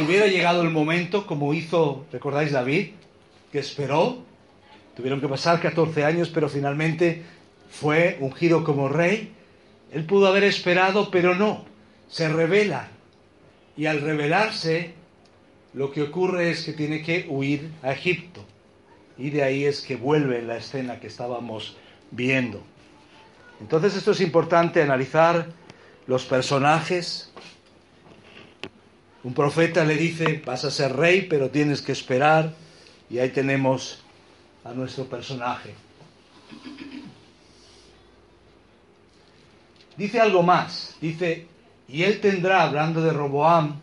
hubiera 0.04 0.26
llegado 0.26 0.62
el 0.62 0.70
momento, 0.70 1.26
como 1.26 1.54
hizo, 1.54 2.06
¿recordáis 2.12 2.52
David? 2.52 2.90
Que 3.52 3.58
esperó. 3.58 4.18
Tuvieron 4.96 5.20
que 5.20 5.28
pasar 5.28 5.60
14 5.60 6.04
años, 6.04 6.30
pero 6.30 6.48
finalmente 6.48 7.22
fue 7.68 8.16
ungido 8.20 8.62
como 8.64 8.88
rey 8.88 9.34
él 9.94 10.04
pudo 10.06 10.26
haber 10.26 10.42
esperado, 10.42 11.08
pero 11.12 11.36
no. 11.36 11.64
Se 12.08 12.28
revela. 12.28 12.88
Y 13.76 13.86
al 13.86 14.00
revelarse, 14.00 14.92
lo 15.72 15.92
que 15.92 16.02
ocurre 16.02 16.50
es 16.50 16.64
que 16.64 16.72
tiene 16.72 17.00
que 17.00 17.26
huir 17.28 17.70
a 17.80 17.92
Egipto. 17.92 18.44
Y 19.16 19.30
de 19.30 19.44
ahí 19.44 19.64
es 19.64 19.82
que 19.82 19.94
vuelve 19.94 20.42
la 20.42 20.56
escena 20.56 20.98
que 20.98 21.06
estábamos 21.06 21.76
viendo. 22.10 22.60
Entonces 23.60 23.96
esto 23.96 24.10
es 24.10 24.20
importante 24.20 24.82
analizar 24.82 25.46
los 26.08 26.24
personajes. 26.24 27.32
Un 29.24 29.32
profeta 29.32 29.84
le 29.84 29.96
dice, 29.96 30.42
vas 30.44 30.64
a 30.64 30.70
ser 30.70 30.94
rey, 30.94 31.22
pero 31.22 31.50
tienes 31.50 31.80
que 31.80 31.92
esperar. 31.92 32.52
Y 33.08 33.18
ahí 33.18 33.30
tenemos 33.30 33.98
a 34.64 34.72
nuestro 34.72 35.06
personaje. 35.06 35.74
Dice 39.96 40.20
algo 40.20 40.42
más, 40.42 40.96
dice, 41.00 41.46
y 41.88 42.02
él 42.02 42.20
tendrá, 42.20 42.64
hablando 42.64 43.00
de 43.00 43.12
Roboam, 43.12 43.80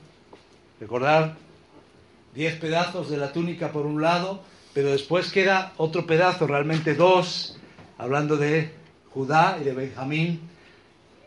recordar, 0.80 1.38
diez 2.36 2.56
pedazos 2.58 3.10
de 3.10 3.18
la 3.18 3.32
túnica 3.32 3.72
por 3.72 3.86
un 3.86 4.02
lado, 4.02 4.44
pero 4.74 4.92
después 4.92 5.32
queda 5.32 5.74
otro 5.78 6.06
pedazo, 6.06 6.48
realmente 6.48 6.96
dos, 6.96 7.58
hablando 7.98 8.38
de 8.38 8.74
Judá 9.14 9.58
y 9.60 9.64
de 9.64 9.74
Benjamín, 9.74 10.51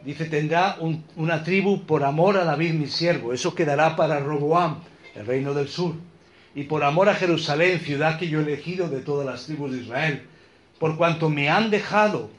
dice, 0.05 0.27
tendrá 0.27 0.77
una 1.17 1.43
tribu 1.43 1.85
por 1.87 2.05
amor 2.05 2.37
a 2.37 2.45
David 2.45 2.75
mi 2.75 2.87
siervo, 2.87 3.33
eso 3.33 3.55
quedará 3.55 3.97
para 3.97 4.21
Roboam, 4.21 4.81
el 5.15 5.27
reino 5.27 5.55
del 5.55 5.69
sur, 5.69 5.95
y 6.55 6.65
por 6.65 6.85
amor 6.85 7.09
a 7.09 7.15
Jerusalén, 7.15 7.81
ciudad 7.81 8.19
que 8.19 8.29
yo 8.29 8.41
he 8.41 8.43
elegido 8.43 8.89
de 8.89 9.01
todas 9.01 9.27
las 9.27 9.47
tribus 9.47 9.73
de 9.73 9.83
Israel, 9.83 10.23
por 10.79 10.97
cuanto 10.97 11.31
me 11.31 11.49
han 11.49 11.71
dejado 11.71 12.31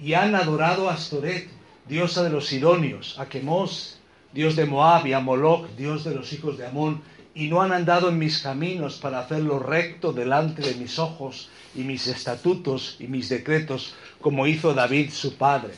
y 0.00 0.14
han 0.14 0.34
adorado 0.34 0.90
a 0.90 0.94
Astoret, 0.94 1.48
diosa 1.88 2.22
de 2.24 2.30
los 2.30 2.46
Sidonios, 2.46 3.18
a 3.18 3.26
Quemos, 3.26 4.00
dios 4.32 4.56
de 4.56 4.66
Moab, 4.66 5.06
y 5.06 5.12
a 5.12 5.20
Moloch, 5.20 5.68
dios 5.76 6.04
de 6.04 6.14
los 6.14 6.32
hijos 6.32 6.58
de 6.58 6.66
Amón, 6.66 7.02
y 7.34 7.48
no 7.48 7.62
han 7.62 7.72
andado 7.72 8.08
en 8.08 8.18
mis 8.18 8.38
caminos 8.38 8.96
para 8.96 9.20
hacerlo 9.20 9.58
recto 9.58 10.12
delante 10.12 10.62
de 10.62 10.74
mis 10.74 10.98
ojos 10.98 11.50
y 11.74 11.80
mis 11.80 12.06
estatutos 12.06 12.96
y 12.98 13.06
mis 13.06 13.28
decretos, 13.28 13.94
como 14.20 14.46
hizo 14.46 14.74
David 14.74 15.10
su 15.10 15.36
padre. 15.36 15.74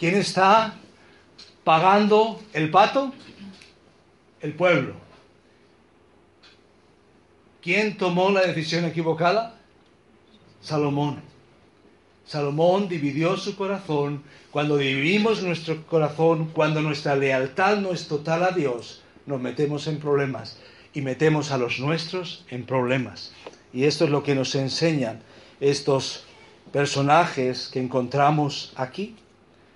¿Quién 0.00 0.14
está 0.14 0.76
pagando 1.62 2.40
el 2.54 2.70
pato? 2.70 3.12
El 4.40 4.54
pueblo. 4.54 4.94
¿Quién 7.60 7.98
tomó 7.98 8.30
la 8.30 8.40
decisión 8.40 8.86
equivocada? 8.86 9.60
Salomón. 10.62 11.20
Salomón 12.24 12.88
dividió 12.88 13.36
su 13.36 13.54
corazón. 13.56 14.22
Cuando 14.50 14.78
dividimos 14.78 15.42
nuestro 15.42 15.86
corazón, 15.86 16.46
cuando 16.54 16.80
nuestra 16.80 17.14
lealtad 17.14 17.76
no 17.76 17.92
es 17.92 18.08
total 18.08 18.44
a 18.44 18.52
Dios, 18.52 19.02
nos 19.26 19.38
metemos 19.38 19.86
en 19.86 20.00
problemas 20.00 20.58
y 20.94 21.02
metemos 21.02 21.50
a 21.50 21.58
los 21.58 21.78
nuestros 21.78 22.46
en 22.48 22.64
problemas. 22.64 23.34
Y 23.70 23.84
esto 23.84 24.06
es 24.06 24.10
lo 24.10 24.22
que 24.22 24.34
nos 24.34 24.54
enseñan 24.54 25.20
estos 25.60 26.24
personajes 26.72 27.68
que 27.68 27.80
encontramos 27.80 28.72
aquí. 28.76 29.14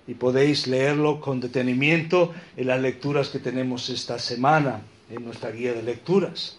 Y 0.07 0.13
podéis 0.13 0.67
leerlo 0.67 1.19
con 1.19 1.39
detenimiento 1.39 2.33
en 2.55 2.67
las 2.67 2.79
lecturas 2.79 3.29
que 3.29 3.39
tenemos 3.39 3.89
esta 3.89 4.19
semana 4.19 4.81
en 5.09 5.25
nuestra 5.25 5.51
guía 5.51 5.73
de 5.73 5.83
lecturas. 5.83 6.57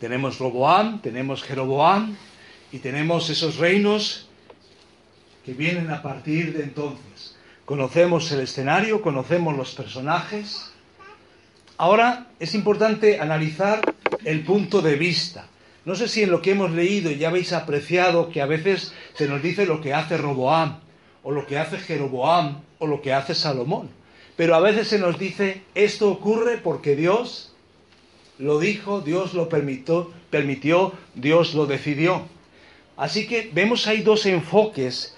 Tenemos 0.00 0.38
Roboam, 0.38 1.00
tenemos 1.00 1.42
Jeroboam, 1.42 2.16
y 2.70 2.78
tenemos 2.78 3.30
esos 3.30 3.56
reinos 3.56 4.26
que 5.44 5.54
vienen 5.54 5.90
a 5.90 6.02
partir 6.02 6.56
de 6.56 6.64
entonces. 6.64 7.36
Conocemos 7.64 8.30
el 8.32 8.40
escenario, 8.40 9.02
conocemos 9.02 9.56
los 9.56 9.74
personajes. 9.74 10.70
Ahora 11.76 12.28
es 12.38 12.54
importante 12.54 13.20
analizar 13.20 13.94
el 14.24 14.44
punto 14.44 14.82
de 14.82 14.96
vista. 14.96 15.46
No 15.84 15.94
sé 15.94 16.08
si 16.08 16.22
en 16.22 16.30
lo 16.30 16.42
que 16.42 16.52
hemos 16.52 16.70
leído 16.72 17.10
ya 17.10 17.28
habéis 17.28 17.52
apreciado 17.52 18.30
que 18.30 18.42
a 18.42 18.46
veces 18.46 18.92
se 19.14 19.26
nos 19.26 19.42
dice 19.42 19.64
lo 19.64 19.80
que 19.80 19.94
hace 19.94 20.18
Roboam, 20.18 20.80
o 21.28 21.30
lo 21.30 21.46
que 21.46 21.58
hace 21.58 21.76
Jeroboam, 21.76 22.62
o 22.78 22.86
lo 22.86 23.02
que 23.02 23.12
hace 23.12 23.34
Salomón. 23.34 23.90
pero 24.34 24.54
a 24.54 24.60
veces 24.60 24.88
se 24.88 24.98
nos 24.98 25.18
dice, 25.18 25.60
esto 25.74 26.10
ocurre 26.10 26.56
porque 26.56 26.96
Dios 26.96 27.52
lo 28.38 28.58
dijo, 28.58 29.02
Dios 29.02 29.34
lo 29.34 29.50
permitió, 29.50 30.10
permitió 30.30 30.94
Dios 31.14 31.52
lo 31.52 31.66
decidió. 31.66 32.22
Así 32.96 33.26
que 33.26 33.50
vemos 33.52 33.86
ahí 33.86 34.00
dos 34.00 34.24
enfoques 34.24 35.16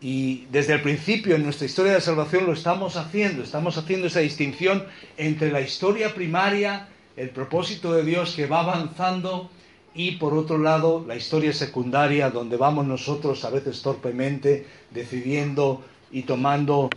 y 0.00 0.46
desde 0.52 0.74
el 0.74 0.82
principio 0.82 1.34
en 1.34 1.42
nuestra 1.42 1.66
historia 1.66 1.94
de 1.94 2.00
salvación 2.00 2.46
lo 2.46 2.52
estamos 2.52 2.96
haciendo, 2.96 3.42
estamos 3.42 3.76
haciendo 3.76 4.06
esa 4.06 4.20
distinción 4.20 4.84
entre 5.16 5.50
la 5.50 5.62
historia 5.62 6.14
primaria, 6.14 6.86
el 7.16 7.30
propósito 7.30 7.92
de 7.92 8.04
Dios 8.04 8.36
que 8.36 8.46
va 8.46 8.60
avanzando 8.60 9.50
y 9.94 10.12
por 10.12 10.34
otro 10.34 10.58
lado 10.58 11.04
la 11.06 11.16
historia 11.16 11.52
secundaria 11.52 12.30
donde 12.30 12.56
vamos 12.56 12.86
nosotros 12.86 13.44
a 13.44 13.50
veces 13.50 13.80
torpemente 13.80 14.66
decidiendo 14.90 15.84
y 16.10 16.22
tomando 16.22 16.90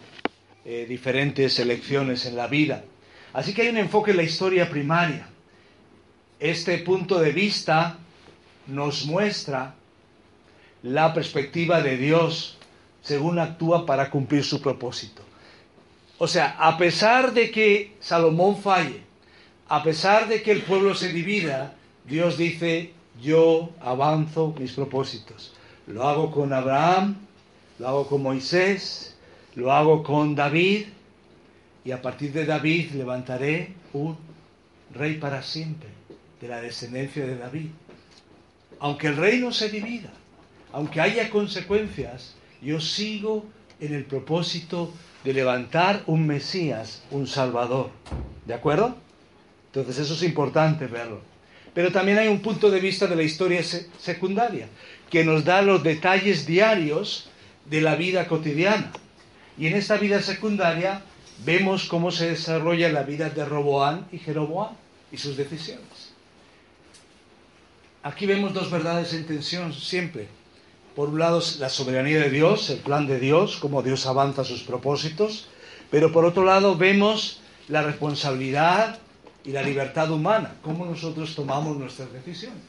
eh, 0.66 0.86
diferentes 0.88 1.60
elecciones 1.60 2.25
en 2.25 2.36
la 2.36 2.48
vida. 2.48 2.84
Así 3.34 3.54
que 3.54 3.63
hay 3.63 3.70
un 3.70 3.77
enfoque 3.77 4.12
en 4.12 4.18
la 4.18 4.24
historia 4.24 4.70
primaria. 4.70 5.30
Este 6.39 6.77
punto 6.80 7.20
de 7.20 7.32
vista 7.32 7.98
nos 8.68 9.06
muestra 9.06 9.75
la 10.84 11.13
perspectiva 11.13 11.82
de 11.82 11.98
Dios 11.98 12.58
según 13.01 13.39
actúa 13.39 13.86
para 13.86 14.10
cumplir 14.10 14.44
su 14.44 14.62
propósito. 14.62 15.24
O 16.18 16.27
sea, 16.27 16.58
a 16.60 16.77
pesar 16.77 17.34
de 17.34 17.51
que 17.51 17.96
Salomón 18.00 18.58
falle, 18.58 19.01
a 19.70 19.84
pesar 19.84 20.27
de 20.27 20.42
que 20.42 20.51
el 20.51 20.63
pueblo 20.63 20.96
se 20.96 21.13
divida, 21.13 21.76
Dios 22.07 22.37
dice, 22.37 22.93
yo 23.21 23.71
avanzo 23.81 24.55
mis 24.57 24.71
propósitos. 24.71 25.53
Lo 25.87 26.07
hago 26.07 26.31
con 26.31 26.53
Abraham, 26.53 27.15
lo 27.79 27.87
hago 27.87 28.07
con 28.07 28.23
Moisés, 28.23 29.15
lo 29.55 29.73
hago 29.73 30.03
con 30.03 30.33
David, 30.35 30.85
y 31.83 31.91
a 31.91 32.01
partir 32.01 32.31
de 32.31 32.45
David 32.45 32.91
levantaré 32.91 33.73
un 33.93 34.17
rey 34.93 35.15
para 35.15 35.41
siempre, 35.41 35.89
de 36.39 36.47
la 36.47 36.61
descendencia 36.61 37.25
de 37.25 37.37
David. 37.37 37.69
Aunque 38.79 39.07
el 39.07 39.17
reino 39.17 39.51
se 39.51 39.69
divida, 39.69 40.11
aunque 40.71 41.01
haya 41.01 41.29
consecuencias, 41.29 42.35
yo 42.61 42.79
sigo 42.79 43.45
en 43.79 43.93
el 43.93 44.05
propósito 44.05 44.93
de 45.23 45.33
levantar 45.33 46.03
un 46.07 46.25
Mesías, 46.25 47.03
un 47.11 47.27
Salvador. 47.27 47.89
¿De 48.45 48.53
acuerdo? 48.53 48.95
Entonces 49.67 49.97
eso 49.97 50.13
es 50.13 50.23
importante 50.23 50.87
verlo. 50.87 51.21
Pero 51.77 51.91
también 51.91 52.17
hay 52.17 52.27
un 52.27 52.39
punto 52.39 52.72
de 52.72 52.79
vista 52.79 53.05
de 53.05 53.15
la 53.15 53.22
historia 53.22 53.62
secundaria, 53.62 54.67
que 55.12 55.24
nos 55.24 55.46
da 55.46 55.62
los 55.62 55.84
detalles 55.84 56.48
diarios 56.48 57.29
de 57.65 57.81
la 57.81 57.96
vida 57.96 58.27
cotidiana. 58.27 58.91
Y 59.60 59.67
en 59.67 59.75
esta 59.75 59.98
vida 59.98 60.24
secundaria 60.24 61.03
vemos 61.46 61.86
cómo 61.86 62.10
se 62.10 62.29
desarrolla 62.29 62.89
la 62.91 63.03
vida 63.03 63.29
de 63.29 63.46
Roboán 63.46 64.07
y 64.12 64.17
Jeroboán 64.17 64.72
y 65.12 65.17
sus 65.17 65.38
decisiones. 65.38 66.15
Aquí 68.01 68.25
vemos 68.25 68.55
dos 68.55 68.72
verdades 68.72 69.13
en 69.13 69.27
tensión 69.27 69.72
siempre. 69.72 70.29
Por 70.96 71.10
un 71.10 71.19
lado, 71.19 71.43
la 71.60 71.69
soberanía 71.69 72.19
de 72.22 72.31
Dios, 72.31 72.72
el 72.72 72.79
plan 72.79 73.05
de 73.05 73.19
Dios, 73.19 73.57
cómo 73.57 73.84
Dios 73.84 74.07
avanza 74.07 74.43
sus 74.43 74.63
propósitos, 74.63 75.48
pero 75.91 76.12
por 76.12 76.25
otro 76.25 76.43
lado 76.43 76.75
vemos 76.75 77.39
la 77.67 77.84
responsabilidad 77.84 78.98
y 79.48 79.54
la 79.54 79.63
libertad 79.63 80.12
humana, 80.12 80.56
cómo 80.62 80.86
nosotros 80.86 81.34
tomamos 81.34 81.77
nuestras 81.77 82.12
decisiones. 82.12 82.62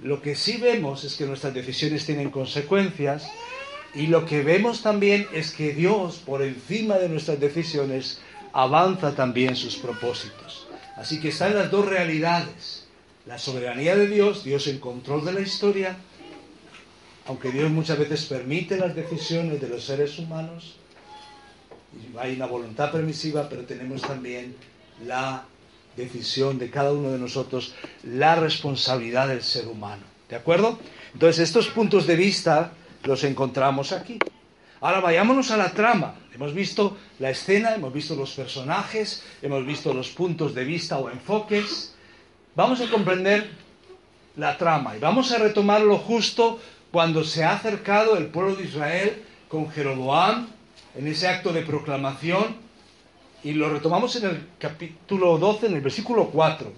Lo 0.00 0.20
que 0.20 0.34
sí 0.34 0.56
vemos 0.56 1.04
es 1.04 1.14
que 1.14 1.26
nuestras 1.26 1.54
decisiones 1.54 2.04
tienen 2.04 2.30
consecuencias 2.30 3.30
y 3.94 4.08
lo 4.08 4.26
que 4.26 4.42
vemos 4.42 4.82
también 4.82 5.28
es 5.32 5.52
que 5.52 5.72
Dios, 5.72 6.22
por 6.26 6.42
encima 6.42 6.98
de 6.98 7.08
nuestras 7.08 7.38
decisiones, 7.38 8.20
avanza 8.52 9.14
también 9.14 9.54
sus 9.54 9.76
propósitos. 9.76 10.66
Así 10.96 11.20
que 11.20 11.28
están 11.28 11.54
las 11.54 11.70
dos 11.70 11.86
realidades. 11.86 12.88
La 13.26 13.38
soberanía 13.38 13.94
de 13.94 14.08
Dios, 14.08 14.42
Dios 14.42 14.66
en 14.66 14.80
control 14.80 15.24
de 15.24 15.34
la 15.34 15.40
historia, 15.40 15.96
aunque 17.26 17.52
Dios 17.52 17.70
muchas 17.70 17.96
veces 17.96 18.24
permite 18.24 18.76
las 18.76 18.96
decisiones 18.96 19.60
de 19.60 19.68
los 19.68 19.84
seres 19.84 20.18
humanos, 20.18 20.78
hay 22.18 22.34
una 22.34 22.46
voluntad 22.46 22.90
permisiva, 22.90 23.48
pero 23.48 23.62
tenemos 23.64 24.02
también 24.02 24.56
la 25.06 25.44
decisión 25.96 26.58
de 26.58 26.70
cada 26.70 26.92
uno 26.92 27.10
de 27.10 27.18
nosotros, 27.18 27.74
la 28.04 28.36
responsabilidad 28.36 29.28
del 29.28 29.42
ser 29.42 29.66
humano. 29.66 30.02
¿De 30.28 30.36
acuerdo? 30.36 30.78
Entonces, 31.12 31.40
estos 31.40 31.68
puntos 31.68 32.06
de 32.06 32.16
vista 32.16 32.72
los 33.04 33.24
encontramos 33.24 33.92
aquí. 33.92 34.18
Ahora 34.80 35.00
vayámonos 35.00 35.50
a 35.50 35.56
la 35.56 35.72
trama. 35.72 36.14
Hemos 36.34 36.54
visto 36.54 36.96
la 37.18 37.30
escena, 37.30 37.74
hemos 37.74 37.92
visto 37.92 38.14
los 38.14 38.30
personajes, 38.30 39.22
hemos 39.42 39.66
visto 39.66 39.92
los 39.92 40.08
puntos 40.10 40.54
de 40.54 40.64
vista 40.64 40.98
o 40.98 41.10
enfoques. 41.10 41.94
Vamos 42.54 42.80
a 42.80 42.88
comprender 42.88 43.50
la 44.36 44.56
trama 44.56 44.96
y 44.96 45.00
vamos 45.00 45.32
a 45.32 45.38
retomarlo 45.38 45.98
justo 45.98 46.60
cuando 46.90 47.24
se 47.24 47.44
ha 47.44 47.52
acercado 47.52 48.16
el 48.16 48.26
pueblo 48.26 48.56
de 48.56 48.64
Israel 48.64 49.22
con 49.48 49.70
Jeroboam 49.70 50.48
en 50.96 51.06
ese 51.06 51.28
acto 51.28 51.52
de 51.52 51.62
proclamación, 51.62 52.56
y 53.42 53.52
lo 53.52 53.70
retomamos 53.70 54.14
en 54.16 54.24
el 54.26 54.48
capítulo 54.58 55.38
12, 55.38 55.66
en 55.66 55.74
el 55.74 55.80
versículo 55.80 56.26
4. 56.26 56.72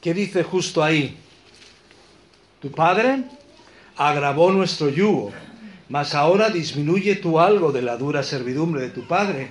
¿Qué 0.00 0.14
dice 0.14 0.42
justo 0.42 0.82
ahí? 0.82 1.16
Tu 2.60 2.70
padre 2.70 3.24
agravó 3.96 4.52
nuestro 4.52 4.88
yugo, 4.88 5.32
mas 5.88 6.14
ahora 6.14 6.50
disminuye 6.50 7.16
tú 7.16 7.38
algo 7.38 7.72
de 7.72 7.82
la 7.82 7.96
dura 7.96 8.22
servidumbre 8.22 8.82
de 8.82 8.90
tu 8.90 9.06
padre 9.06 9.50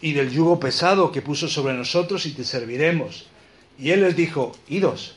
y 0.00 0.12
del 0.12 0.30
yugo 0.30 0.58
pesado 0.60 1.12
que 1.12 1.22
puso 1.22 1.48
sobre 1.48 1.74
nosotros 1.74 2.26
y 2.26 2.32
te 2.32 2.44
serviremos. 2.44 3.26
Y 3.78 3.90
él 3.90 4.02
les 4.02 4.16
dijo, 4.16 4.52
idos 4.68 5.16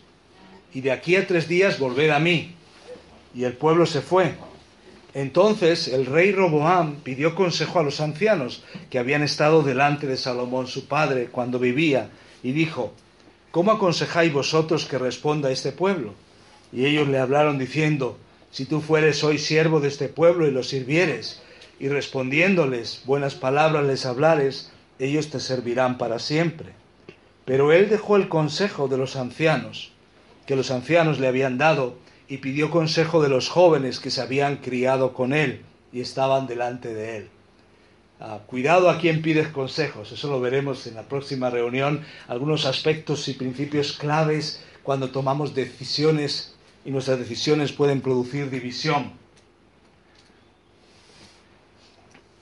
y 0.73 0.81
de 0.81 0.91
aquí 0.91 1.15
a 1.15 1.25
tres 1.25 1.47
días 1.47 1.79
volved 1.79 2.09
a 2.11 2.19
mí. 2.19 2.55
Y 3.33 3.43
el 3.43 3.53
pueblo 3.53 3.85
se 3.85 4.01
fue. 4.01 4.35
Entonces 5.19 5.89
el 5.89 6.05
rey 6.05 6.31
Roboam 6.31 7.01
pidió 7.03 7.35
consejo 7.35 7.77
a 7.79 7.83
los 7.83 7.99
ancianos 7.99 8.63
que 8.89 8.99
habían 8.99 9.21
estado 9.21 9.63
delante 9.63 10.07
de 10.07 10.15
Salomón 10.15 10.67
su 10.67 10.87
padre 10.87 11.27
cuando 11.29 11.59
vivía, 11.59 12.09
y 12.41 12.53
dijo, 12.53 12.93
¿Cómo 13.51 13.73
aconsejáis 13.73 14.31
vosotros 14.31 14.85
que 14.85 14.97
responda 14.97 15.49
a 15.49 15.51
este 15.51 15.73
pueblo? 15.73 16.13
Y 16.71 16.85
ellos 16.85 17.09
le 17.09 17.19
hablaron 17.19 17.59
diciendo, 17.59 18.17
Si 18.49 18.63
tú 18.63 18.79
fueres 18.79 19.21
hoy 19.25 19.39
siervo 19.39 19.81
de 19.81 19.89
este 19.89 20.07
pueblo 20.07 20.47
y 20.47 20.51
lo 20.51 20.63
sirvieres, 20.63 21.41
y 21.81 21.89
respondiéndoles 21.89 23.01
buenas 23.03 23.35
palabras 23.35 23.83
les 23.83 24.05
hablares, 24.05 24.71
ellos 24.99 25.29
te 25.29 25.41
servirán 25.41 25.97
para 25.97 26.19
siempre. 26.19 26.69
Pero 27.43 27.73
él 27.73 27.89
dejó 27.89 28.15
el 28.15 28.29
consejo 28.29 28.87
de 28.87 28.97
los 28.97 29.17
ancianos 29.17 29.91
que 30.45 30.55
los 30.55 30.71
ancianos 30.71 31.19
le 31.19 31.27
habían 31.27 31.57
dado 31.57 31.97
y 32.29 32.37
pidió 32.37 32.69
consejo 32.69 33.21
de 33.21 33.27
los 33.27 33.49
jóvenes 33.49 33.99
que 33.99 34.11
se 34.11 34.21
habían 34.21 34.57
criado 34.57 35.13
con 35.13 35.33
él 35.33 35.63
y 35.91 35.99
estaban 35.99 36.45
delante 36.45 36.93
de 36.93 37.17
él. 37.17 37.29
Ah, 38.21 38.39
cuidado 38.45 38.89
a 38.89 38.99
quien 38.99 39.23
pides 39.23 39.47
consejos, 39.47 40.11
eso 40.11 40.29
lo 40.29 40.39
veremos 40.39 40.85
en 40.85 40.95
la 40.95 41.03
próxima 41.03 41.49
reunión, 41.49 42.05
algunos 42.27 42.65
aspectos 42.65 43.27
y 43.27 43.33
principios 43.33 43.93
claves 43.93 44.63
cuando 44.83 45.09
tomamos 45.09 45.55
decisiones 45.55 46.53
y 46.85 46.91
nuestras 46.91 47.17
decisiones 47.17 47.71
pueden 47.71 48.01
producir 48.01 48.51
división. 48.51 49.11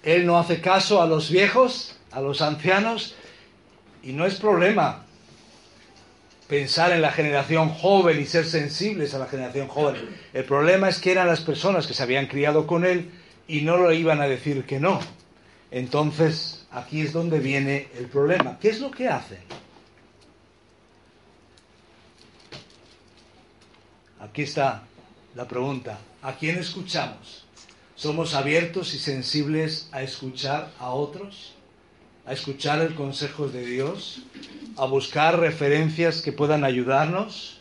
Él 0.03 0.25
no 0.25 0.37
hace 0.37 0.59
caso 0.59 1.01
a 1.01 1.07
los 1.07 1.31
viejos, 1.31 1.95
a 2.11 2.19
los 2.19 2.41
ancianos, 2.41 3.15
y 4.03 4.11
no 4.13 4.25
es 4.25 4.35
problema 4.35 5.06
pensar 6.47 6.91
en 6.91 7.01
la 7.01 7.11
generación 7.11 7.69
joven 7.69 8.19
y 8.21 8.25
ser 8.25 8.45
sensibles 8.45 9.13
a 9.13 9.19
la 9.19 9.27
generación 9.27 9.67
joven. 9.67 10.17
El 10.33 10.45
problema 10.45 10.89
es 10.89 10.99
que 10.99 11.11
eran 11.11 11.27
las 11.27 11.41
personas 11.41 11.87
que 11.87 11.93
se 11.93 12.03
habían 12.03 12.27
criado 12.27 12.65
con 12.65 12.85
él 12.85 13.11
y 13.47 13.61
no 13.61 13.77
lo 13.77 13.91
iban 13.91 14.21
a 14.21 14.27
decir 14.27 14.65
que 14.65 14.79
no. 14.79 14.99
Entonces, 15.71 16.65
aquí 16.71 17.01
es 17.01 17.11
donde 17.11 17.39
viene 17.39 17.89
el 17.97 18.07
problema. 18.07 18.57
¿Qué 18.59 18.69
es 18.69 18.79
lo 18.79 18.91
que 18.91 19.07
hacen? 19.07 19.39
Aquí 24.19 24.43
está 24.43 24.83
la 25.35 25.47
pregunta. 25.47 25.99
¿A 26.21 26.35
quién 26.35 26.57
escuchamos? 26.57 27.45
¿Somos 27.95 28.33
abiertos 28.33 28.93
y 28.93 28.99
sensibles 28.99 29.89
a 29.91 30.01
escuchar 30.01 30.71
a 30.79 30.91
otros? 30.91 31.56
¿A 32.27 32.33
escuchar 32.33 32.81
el 32.81 32.93
consejo 32.93 33.47
de 33.47 33.65
Dios? 33.65 34.21
a 34.77 34.85
buscar 34.85 35.39
referencias 35.39 36.21
que 36.21 36.31
puedan 36.31 36.63
ayudarnos. 36.63 37.59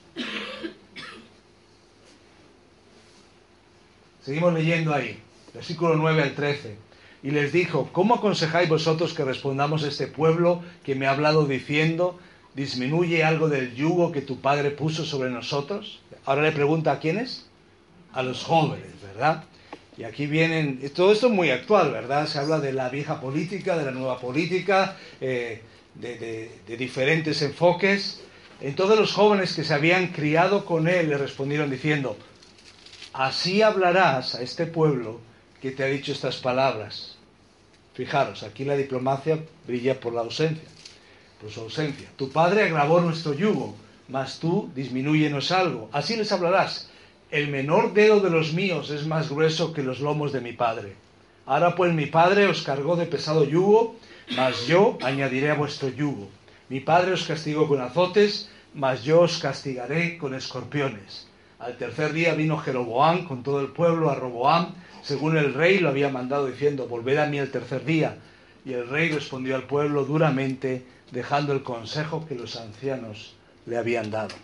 Seguimos 4.22 4.52
leyendo 4.52 4.92
ahí, 4.92 5.18
versículo 5.54 5.96
9 5.96 6.22
al 6.22 6.34
13. 6.34 6.76
Y 7.22 7.30
les 7.30 7.52
dijo, 7.52 7.88
¿cómo 7.92 8.16
aconsejáis 8.16 8.68
vosotros 8.68 9.14
que 9.14 9.24
respondamos 9.24 9.82
a 9.82 9.88
este 9.88 10.06
pueblo 10.06 10.62
que 10.84 10.94
me 10.94 11.06
ha 11.06 11.12
hablado 11.12 11.46
diciendo, 11.46 12.18
disminuye 12.54 13.24
algo 13.24 13.48
del 13.48 13.74
yugo 13.74 14.12
que 14.12 14.20
tu 14.20 14.40
padre 14.40 14.70
puso 14.70 15.04
sobre 15.04 15.30
nosotros? 15.30 16.00
Ahora 16.26 16.42
le 16.42 16.52
pregunta 16.52 16.92
a 16.92 16.98
quiénes? 16.98 17.46
A 18.12 18.22
los 18.22 18.44
jóvenes, 18.44 18.92
¿verdad? 19.02 19.44
Y 19.98 20.04
aquí 20.04 20.26
vienen, 20.26 20.80
todo 20.94 21.12
esto 21.12 21.28
es 21.28 21.32
muy 21.32 21.50
actual, 21.50 21.90
¿verdad? 21.90 22.26
Se 22.26 22.38
habla 22.38 22.60
de 22.60 22.72
la 22.72 22.90
vieja 22.90 23.20
política, 23.20 23.78
de 23.78 23.84
la 23.84 23.92
nueva 23.92 24.20
política, 24.20 24.96
eh, 25.20 25.62
de, 25.94 26.76
diferentes 26.76 27.40
enfoques. 27.40 28.20
Entonces 28.60 28.98
los 28.98 29.12
jóvenes 29.12 29.54
que 29.54 29.64
se 29.64 29.72
habían 29.72 30.08
criado 30.08 30.66
con 30.66 30.86
él 30.88 31.08
le 31.08 31.16
respondieron 31.16 31.70
diciendo, 31.70 32.16
así 33.14 33.62
hablarás 33.62 34.34
a 34.34 34.42
este 34.42 34.66
pueblo 34.66 35.20
que 35.62 35.70
te 35.70 35.82
ha 35.82 35.86
dicho 35.86 36.12
estas 36.12 36.36
palabras. 36.36 37.16
Fijaros, 37.94 38.42
aquí 38.42 38.64
la 38.64 38.76
diplomacia 38.76 39.38
brilla 39.66 39.98
por 39.98 40.12
la 40.12 40.20
ausencia, 40.20 40.68
por 41.40 41.50
su 41.50 41.60
ausencia. 41.60 42.08
Tu 42.16 42.30
padre 42.30 42.64
agravó 42.64 43.00
nuestro 43.00 43.32
yugo, 43.32 43.74
mas 44.08 44.38
tú 44.38 44.70
disminúyenos 44.74 45.50
algo. 45.52 45.88
Así 45.92 46.16
les 46.16 46.30
hablarás. 46.32 46.90
El 47.30 47.48
menor 47.48 47.92
dedo 47.92 48.20
de 48.20 48.30
los 48.30 48.52
míos 48.52 48.90
es 48.90 49.04
más 49.04 49.30
grueso 49.30 49.72
que 49.72 49.82
los 49.82 49.98
lomos 49.98 50.32
de 50.32 50.40
mi 50.40 50.52
padre. 50.52 50.94
Ahora 51.44 51.74
pues 51.74 51.92
mi 51.92 52.06
padre 52.06 52.46
os 52.46 52.62
cargó 52.62 52.94
de 52.94 53.06
pesado 53.06 53.42
yugo, 53.42 53.96
mas 54.36 54.68
yo 54.68 54.96
añadiré 55.02 55.50
a 55.50 55.54
vuestro 55.54 55.88
yugo. 55.88 56.28
Mi 56.68 56.78
padre 56.78 57.12
os 57.12 57.24
castigó 57.24 57.66
con 57.66 57.80
azotes, 57.80 58.48
mas 58.74 59.02
yo 59.02 59.22
os 59.22 59.38
castigaré 59.38 60.18
con 60.18 60.34
escorpiones. 60.34 61.26
Al 61.58 61.76
tercer 61.76 62.12
día 62.12 62.34
vino 62.34 62.58
Jeroboam 62.58 63.26
con 63.26 63.42
todo 63.42 63.60
el 63.60 63.68
pueblo 63.68 64.08
a 64.10 64.14
Roboam, 64.14 64.74
según 65.02 65.36
el 65.36 65.52
rey 65.52 65.80
lo 65.80 65.88
había 65.88 66.10
mandado, 66.10 66.46
diciendo, 66.46 66.86
volved 66.86 67.18
a 67.18 67.26
mí 67.26 67.38
el 67.38 67.50
tercer 67.50 67.84
día. 67.84 68.18
Y 68.64 68.72
el 68.72 68.88
rey 68.88 69.10
respondió 69.10 69.56
al 69.56 69.64
pueblo 69.64 70.04
duramente, 70.04 70.84
dejando 71.10 71.52
el 71.52 71.64
consejo 71.64 72.24
que 72.26 72.36
los 72.36 72.54
ancianos 72.54 73.34
le 73.66 73.78
habían 73.78 74.12
dado. 74.12 74.34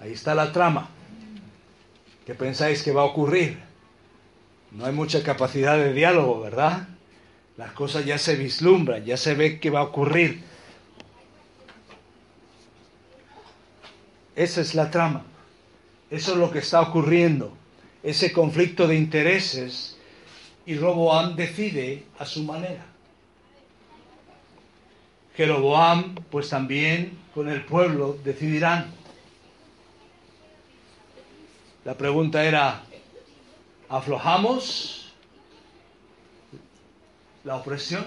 Ahí 0.00 0.12
está 0.12 0.34
la 0.34 0.52
trama. 0.52 0.88
¿Qué 2.26 2.34
pensáis 2.34 2.82
que 2.82 2.92
va 2.92 3.02
a 3.02 3.06
ocurrir? 3.06 3.58
No 4.70 4.86
hay 4.86 4.92
mucha 4.92 5.22
capacidad 5.22 5.76
de 5.76 5.92
diálogo, 5.92 6.40
¿verdad? 6.40 6.88
Las 7.56 7.72
cosas 7.72 8.04
ya 8.04 8.18
se 8.18 8.36
vislumbran, 8.36 9.04
ya 9.04 9.16
se 9.16 9.34
ve 9.34 9.58
qué 9.58 9.70
va 9.70 9.80
a 9.80 9.84
ocurrir. 9.84 10.42
Esa 14.36 14.60
es 14.60 14.74
la 14.74 14.90
trama. 14.90 15.24
Eso 16.10 16.32
es 16.32 16.38
lo 16.38 16.50
que 16.50 16.60
está 16.60 16.80
ocurriendo 16.80 17.56
ese 18.02 18.32
conflicto 18.32 18.86
de 18.86 18.96
intereses 18.96 19.96
y 20.66 20.76
Roboam 20.76 21.36
decide 21.36 22.04
a 22.18 22.24
su 22.24 22.44
manera. 22.44 22.86
Jeroboam, 25.36 26.16
pues 26.30 26.48
también 26.48 27.18
con 27.34 27.48
el 27.48 27.64
pueblo 27.64 28.18
decidirán. 28.24 28.92
La 31.84 31.94
pregunta 31.94 32.44
era, 32.44 32.82
¿aflojamos 33.88 35.12
la 37.42 37.56
opresión? 37.56 38.06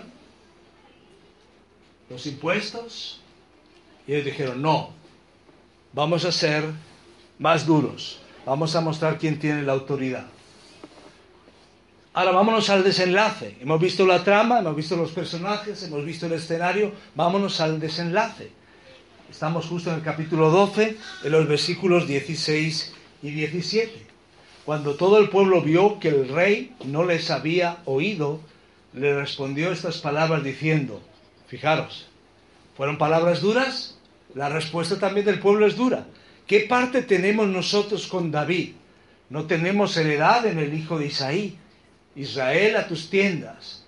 ¿Los 2.07 2.27
impuestos? 2.27 3.19
Y 4.05 4.13
ellos 4.13 4.25
dijeron, 4.25 4.61
no, 4.61 4.91
vamos 5.91 6.23
a 6.25 6.31
ser 6.31 6.65
más 7.39 7.65
duros. 7.65 8.19
Vamos 8.45 8.75
a 8.75 8.81
mostrar 8.81 9.17
quién 9.17 9.39
tiene 9.39 9.63
la 9.63 9.73
autoridad. 9.73 10.25
Ahora 12.13 12.31
vámonos 12.31 12.69
al 12.69 12.83
desenlace. 12.83 13.57
Hemos 13.59 13.81
visto 13.81 14.05
la 14.05 14.23
trama, 14.23 14.59
hemos 14.59 14.75
visto 14.75 14.95
los 14.95 15.11
personajes, 15.11 15.81
hemos 15.81 16.05
visto 16.05 16.27
el 16.27 16.33
escenario. 16.33 16.91
Vámonos 17.15 17.59
al 17.59 17.79
desenlace. 17.79 18.51
Estamos 19.31 19.65
justo 19.65 19.89
en 19.89 19.95
el 19.95 20.03
capítulo 20.03 20.51
12, 20.51 20.95
en 21.23 21.31
los 21.31 21.47
versículos 21.47 22.05
16 22.05 22.93
y 23.23 23.31
17. 23.31 23.91
Cuando 24.65 24.95
todo 24.95 25.17
el 25.17 25.29
pueblo 25.29 25.61
vio 25.61 25.99
que 25.99 26.09
el 26.09 26.29
rey 26.29 26.75
no 26.85 27.03
les 27.03 27.31
había 27.31 27.79
oído, 27.85 28.39
le 28.93 29.15
respondió 29.15 29.71
estas 29.71 29.97
palabras 29.97 30.43
diciendo, 30.43 31.01
fijaros, 31.47 32.07
¿fueron 32.77 32.97
palabras 32.97 33.41
duras? 33.41 33.97
La 34.35 34.49
respuesta 34.49 34.99
también 34.99 35.25
del 35.25 35.39
pueblo 35.39 35.65
es 35.65 35.75
dura. 35.75 36.05
¿Qué 36.45 36.61
parte 36.61 37.01
tenemos 37.01 37.47
nosotros 37.47 38.07
con 38.07 38.31
David? 38.31 38.73
No 39.29 39.45
tenemos 39.45 39.95
heredad 39.97 40.45
en 40.45 40.59
el 40.59 40.73
hijo 40.73 40.99
de 40.99 41.07
Isaí. 41.07 41.57
Israel 42.15 42.75
a 42.75 42.87
tus 42.87 43.09
tiendas. 43.09 43.83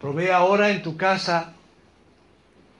Provee 0.00 0.30
ahora 0.30 0.70
en 0.70 0.82
tu 0.82 0.96
casa 0.96 1.54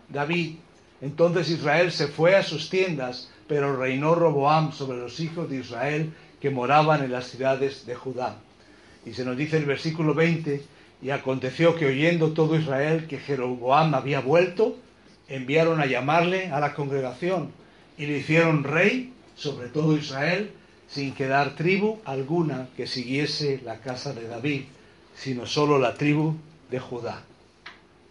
David. 0.08 0.56
Entonces 1.00 1.48
Israel 1.48 1.92
se 1.92 2.08
fue 2.08 2.36
a 2.36 2.42
sus 2.42 2.68
tiendas, 2.68 3.30
pero 3.50 3.76
reinó 3.76 4.14
Roboam 4.14 4.72
sobre 4.72 4.98
los 4.98 5.18
hijos 5.18 5.50
de 5.50 5.56
Israel 5.56 6.12
que 6.40 6.50
moraban 6.50 7.02
en 7.02 7.10
las 7.10 7.26
ciudades 7.26 7.84
de 7.84 7.96
Judá. 7.96 8.36
Y 9.04 9.12
se 9.12 9.24
nos 9.24 9.36
dice 9.36 9.56
el 9.56 9.64
versículo 9.64 10.14
20, 10.14 10.62
y 11.02 11.10
aconteció 11.10 11.74
que 11.74 11.86
oyendo 11.86 12.30
todo 12.30 12.54
Israel 12.54 13.08
que 13.08 13.18
Jeroboam 13.18 13.96
había 13.96 14.20
vuelto, 14.20 14.76
enviaron 15.26 15.80
a 15.80 15.86
llamarle 15.86 16.52
a 16.52 16.60
la 16.60 16.74
congregación 16.74 17.50
y 17.98 18.06
le 18.06 18.18
hicieron 18.18 18.62
rey 18.62 19.12
sobre 19.34 19.66
todo 19.66 19.96
Israel, 19.96 20.52
sin 20.88 21.12
quedar 21.12 21.56
tribu 21.56 21.98
alguna 22.04 22.68
que 22.76 22.86
siguiese 22.86 23.60
la 23.64 23.78
casa 23.78 24.12
de 24.12 24.28
David, 24.28 24.62
sino 25.16 25.44
solo 25.44 25.80
la 25.80 25.94
tribu 25.94 26.36
de 26.70 26.78
Judá. 26.78 27.24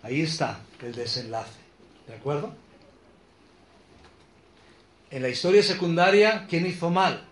Ahí 0.04 0.20
está 0.20 0.60
el 0.84 0.92
desenlace. 0.92 1.60
¿De 2.08 2.16
acuerdo? 2.16 2.54
En 5.12 5.24
la 5.24 5.30
historia 5.30 5.64
secundaria, 5.64 6.46
¿quién 6.48 6.68
hizo 6.68 6.92
mal? 6.92 7.24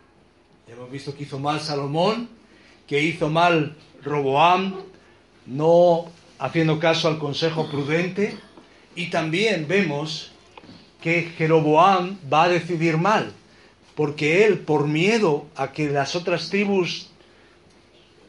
Hemos 0.67 0.89
visto 0.89 1.15
que 1.15 1.25
hizo 1.25 1.37
mal 1.37 1.59
Salomón, 1.59 2.27
que 2.87 3.03
hizo 3.03 3.29
mal 3.29 3.75
Roboam, 4.03 4.77
no 5.45 6.05
haciendo 6.39 6.79
caso 6.79 7.07
al 7.07 7.19
consejo 7.19 7.69
prudente, 7.69 8.35
y 8.95 9.11
también 9.11 9.67
vemos 9.67 10.31
que 11.03 11.31
Jeroboam 11.37 12.17
va 12.33 12.45
a 12.45 12.49
decidir 12.49 12.97
mal, 12.97 13.31
porque 13.93 14.43
él, 14.45 14.57
por 14.57 14.87
miedo 14.87 15.45
a 15.55 15.71
que 15.71 15.87
las 15.87 16.15
otras 16.15 16.49
tribus 16.49 17.11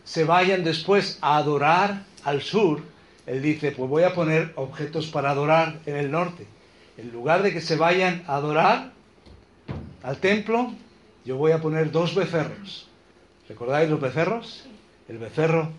se 0.04 0.24
vayan 0.24 0.62
después 0.62 1.16
a 1.22 1.38
adorar 1.38 2.04
al 2.22 2.42
sur, 2.42 2.82
él 3.26 3.40
dice, 3.40 3.72
pues 3.72 3.88
voy 3.88 4.02
a 4.02 4.12
poner 4.12 4.52
objetos 4.56 5.06
para 5.06 5.30
adorar 5.30 5.80
en 5.86 5.96
el 5.96 6.10
norte. 6.10 6.46
En 6.98 7.10
lugar 7.12 7.42
de 7.42 7.54
que 7.54 7.62
se 7.62 7.76
vayan 7.76 8.24
a 8.26 8.36
adorar 8.36 8.97
al 10.08 10.16
templo, 10.16 10.72
yo 11.26 11.36
voy 11.36 11.52
a 11.52 11.60
poner 11.60 11.92
dos 11.92 12.14
becerros. 12.14 12.86
¿Recordáis 13.46 13.90
los 13.90 14.00
becerros? 14.00 14.64
El 15.06 15.18
becerro 15.18 15.70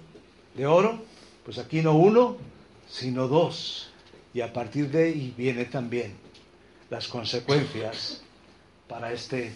de 0.54 0.68
oro, 0.68 1.04
pues 1.44 1.58
aquí 1.58 1.82
no 1.82 1.96
uno, 1.96 2.38
sino 2.88 3.28
dos. 3.28 3.90
Y 4.32 4.42
a 4.42 4.54
partir 4.54 4.92
de 4.92 5.06
ahí 5.06 5.34
viene 5.36 5.66
también 5.66 6.14
las 6.92 7.08
consecuencias 7.08 8.22
para 8.88 9.12
este 9.12 9.52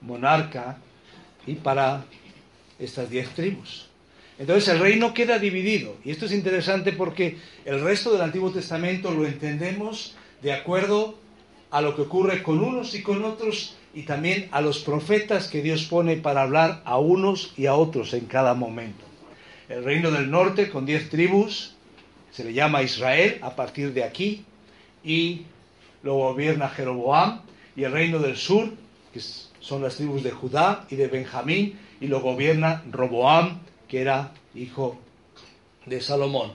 monarca 0.00 0.78
y 1.46 1.56
para 1.56 2.06
estas 2.78 3.10
diez 3.10 3.28
tribus. 3.34 3.86
Entonces 4.38 4.66
el 4.68 4.80
reino 4.80 5.12
queda 5.12 5.38
dividido. 5.38 5.94
Y 6.06 6.10
esto 6.10 6.24
es 6.24 6.32
interesante 6.32 6.92
porque 6.92 7.36
el 7.66 7.82
resto 7.82 8.12
del 8.12 8.22
Antiguo 8.22 8.50
Testamento 8.50 9.10
lo 9.10 9.26
entendemos 9.26 10.16
de 10.40 10.54
acuerdo 10.54 11.20
a 11.72 11.80
lo 11.80 11.96
que 11.96 12.02
ocurre 12.02 12.42
con 12.42 12.62
unos 12.62 12.94
y 12.94 13.02
con 13.02 13.24
otros 13.24 13.74
y 13.94 14.02
también 14.02 14.48
a 14.52 14.60
los 14.60 14.78
profetas 14.78 15.48
que 15.48 15.62
Dios 15.62 15.84
pone 15.84 16.16
para 16.16 16.42
hablar 16.42 16.82
a 16.84 16.98
unos 16.98 17.54
y 17.56 17.66
a 17.66 17.74
otros 17.74 18.12
en 18.14 18.26
cada 18.26 18.54
momento. 18.54 19.04
El 19.68 19.82
reino 19.82 20.10
del 20.10 20.30
norte 20.30 20.70
con 20.70 20.86
diez 20.86 21.08
tribus 21.08 21.74
se 22.30 22.44
le 22.44 22.52
llama 22.52 22.82
Israel 22.82 23.38
a 23.42 23.56
partir 23.56 23.94
de 23.94 24.04
aquí 24.04 24.44
y 25.02 25.42
lo 26.02 26.14
gobierna 26.14 26.68
Jeroboam, 26.68 27.40
y 27.74 27.84
el 27.84 27.92
reino 27.92 28.18
del 28.18 28.36
sur, 28.36 28.68
que 29.12 29.20
son 29.60 29.82
las 29.82 29.96
tribus 29.96 30.22
de 30.22 30.30
Judá 30.30 30.86
y 30.90 30.96
de 30.96 31.08
Benjamín, 31.08 31.78
y 32.00 32.06
lo 32.08 32.20
gobierna 32.20 32.82
Roboam, 32.90 33.60
que 33.88 34.00
era 34.02 34.32
hijo 34.54 34.98
de 35.86 36.00
Salomón. 36.00 36.52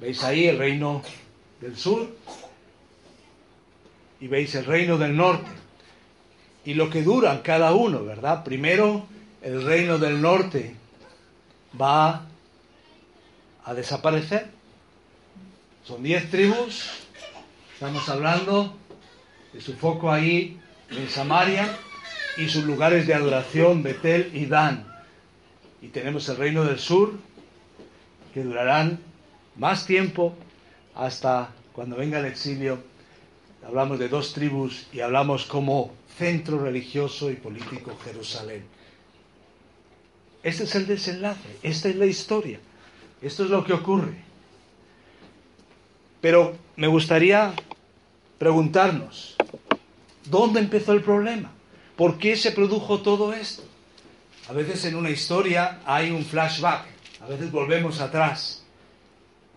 ¿Veis 0.00 0.22
ahí 0.22 0.46
el 0.46 0.58
reino 0.58 1.02
del 1.60 1.76
sur? 1.76 2.08
Y 4.20 4.28
veis 4.28 4.54
el 4.54 4.64
reino 4.64 4.98
del 4.98 5.16
norte. 5.16 5.50
Y 6.64 6.74
lo 6.74 6.88
que 6.88 7.02
duran 7.02 7.40
cada 7.42 7.74
uno, 7.74 8.04
¿verdad? 8.04 8.42
Primero, 8.44 9.06
el 9.42 9.62
reino 9.64 9.98
del 9.98 10.20
norte 10.20 10.76
va 11.80 12.26
a 13.64 13.74
desaparecer. 13.74 14.50
Son 15.84 16.02
diez 16.02 16.30
tribus, 16.30 16.90
estamos 17.74 18.08
hablando 18.08 18.74
de 19.52 19.60
su 19.60 19.74
foco 19.74 20.10
ahí 20.10 20.58
en 20.90 21.08
Samaria 21.08 21.68
y 22.38 22.48
sus 22.48 22.64
lugares 22.64 23.06
de 23.06 23.14
adoración, 23.14 23.82
Betel 23.82 24.30
y 24.34 24.46
Dan. 24.46 24.86
Y 25.82 25.88
tenemos 25.88 26.28
el 26.30 26.36
reino 26.36 26.64
del 26.64 26.78
sur, 26.78 27.12
que 28.32 28.42
durarán 28.42 28.98
más 29.56 29.86
tiempo 29.86 30.34
hasta 30.94 31.50
cuando 31.72 31.96
venga 31.96 32.18
el 32.18 32.24
exilio. 32.24 32.78
Hablamos 33.66 33.98
de 33.98 34.08
dos 34.08 34.32
tribus 34.32 34.86
y 34.92 35.00
hablamos 35.00 35.46
como 35.46 35.92
centro 36.18 36.58
religioso 36.58 37.30
y 37.30 37.36
político 37.36 37.96
Jerusalén. 38.04 38.64
Este 40.42 40.64
es 40.64 40.74
el 40.74 40.86
desenlace, 40.86 41.58
esta 41.62 41.88
es 41.88 41.96
la 41.96 42.04
historia, 42.04 42.60
esto 43.22 43.44
es 43.44 43.50
lo 43.50 43.64
que 43.64 43.72
ocurre. 43.72 44.22
Pero 46.20 46.56
me 46.76 46.86
gustaría 46.86 47.54
preguntarnos, 48.38 49.36
¿dónde 50.26 50.60
empezó 50.60 50.92
el 50.92 51.02
problema? 51.02 51.50
¿Por 51.96 52.18
qué 52.18 52.36
se 52.36 52.52
produjo 52.52 53.00
todo 53.00 53.32
esto? 53.32 53.62
A 54.48 54.52
veces 54.52 54.84
en 54.84 54.96
una 54.96 55.08
historia 55.08 55.80
hay 55.86 56.10
un 56.10 56.24
flashback, 56.24 56.84
a 57.22 57.26
veces 57.26 57.50
volvemos 57.50 58.00
atrás 58.00 58.62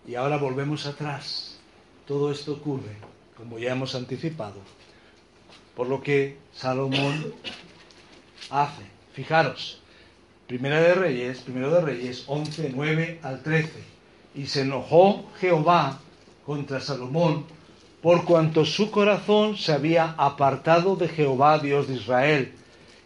y 0.06 0.14
ahora 0.14 0.38
volvemos 0.38 0.86
atrás. 0.86 1.58
Todo 2.06 2.32
esto 2.32 2.54
ocurre, 2.54 2.96
como 3.38 3.58
ya 3.58 3.72
hemos 3.72 3.94
anticipado, 3.94 4.60
por 5.74 5.86
lo 5.86 6.02
que 6.02 6.36
Salomón 6.52 7.32
hace. 8.50 8.82
Fijaros, 9.14 9.80
Primera 10.46 10.80
de 10.80 10.94
Reyes, 10.94 11.38
Primero 11.38 11.70
de 11.70 11.80
Reyes 11.80 12.24
11, 12.26 12.72
9 12.74 13.20
al 13.22 13.42
13. 13.42 13.72
Y 14.34 14.46
se 14.46 14.62
enojó 14.62 15.30
Jehová 15.40 16.00
contra 16.44 16.80
Salomón 16.80 17.46
por 18.02 18.24
cuanto 18.24 18.64
su 18.64 18.90
corazón 18.90 19.56
se 19.56 19.72
había 19.72 20.14
apartado 20.16 20.94
de 20.94 21.08
Jehová, 21.08 21.58
Dios 21.58 21.88
de 21.88 21.94
Israel, 21.94 22.52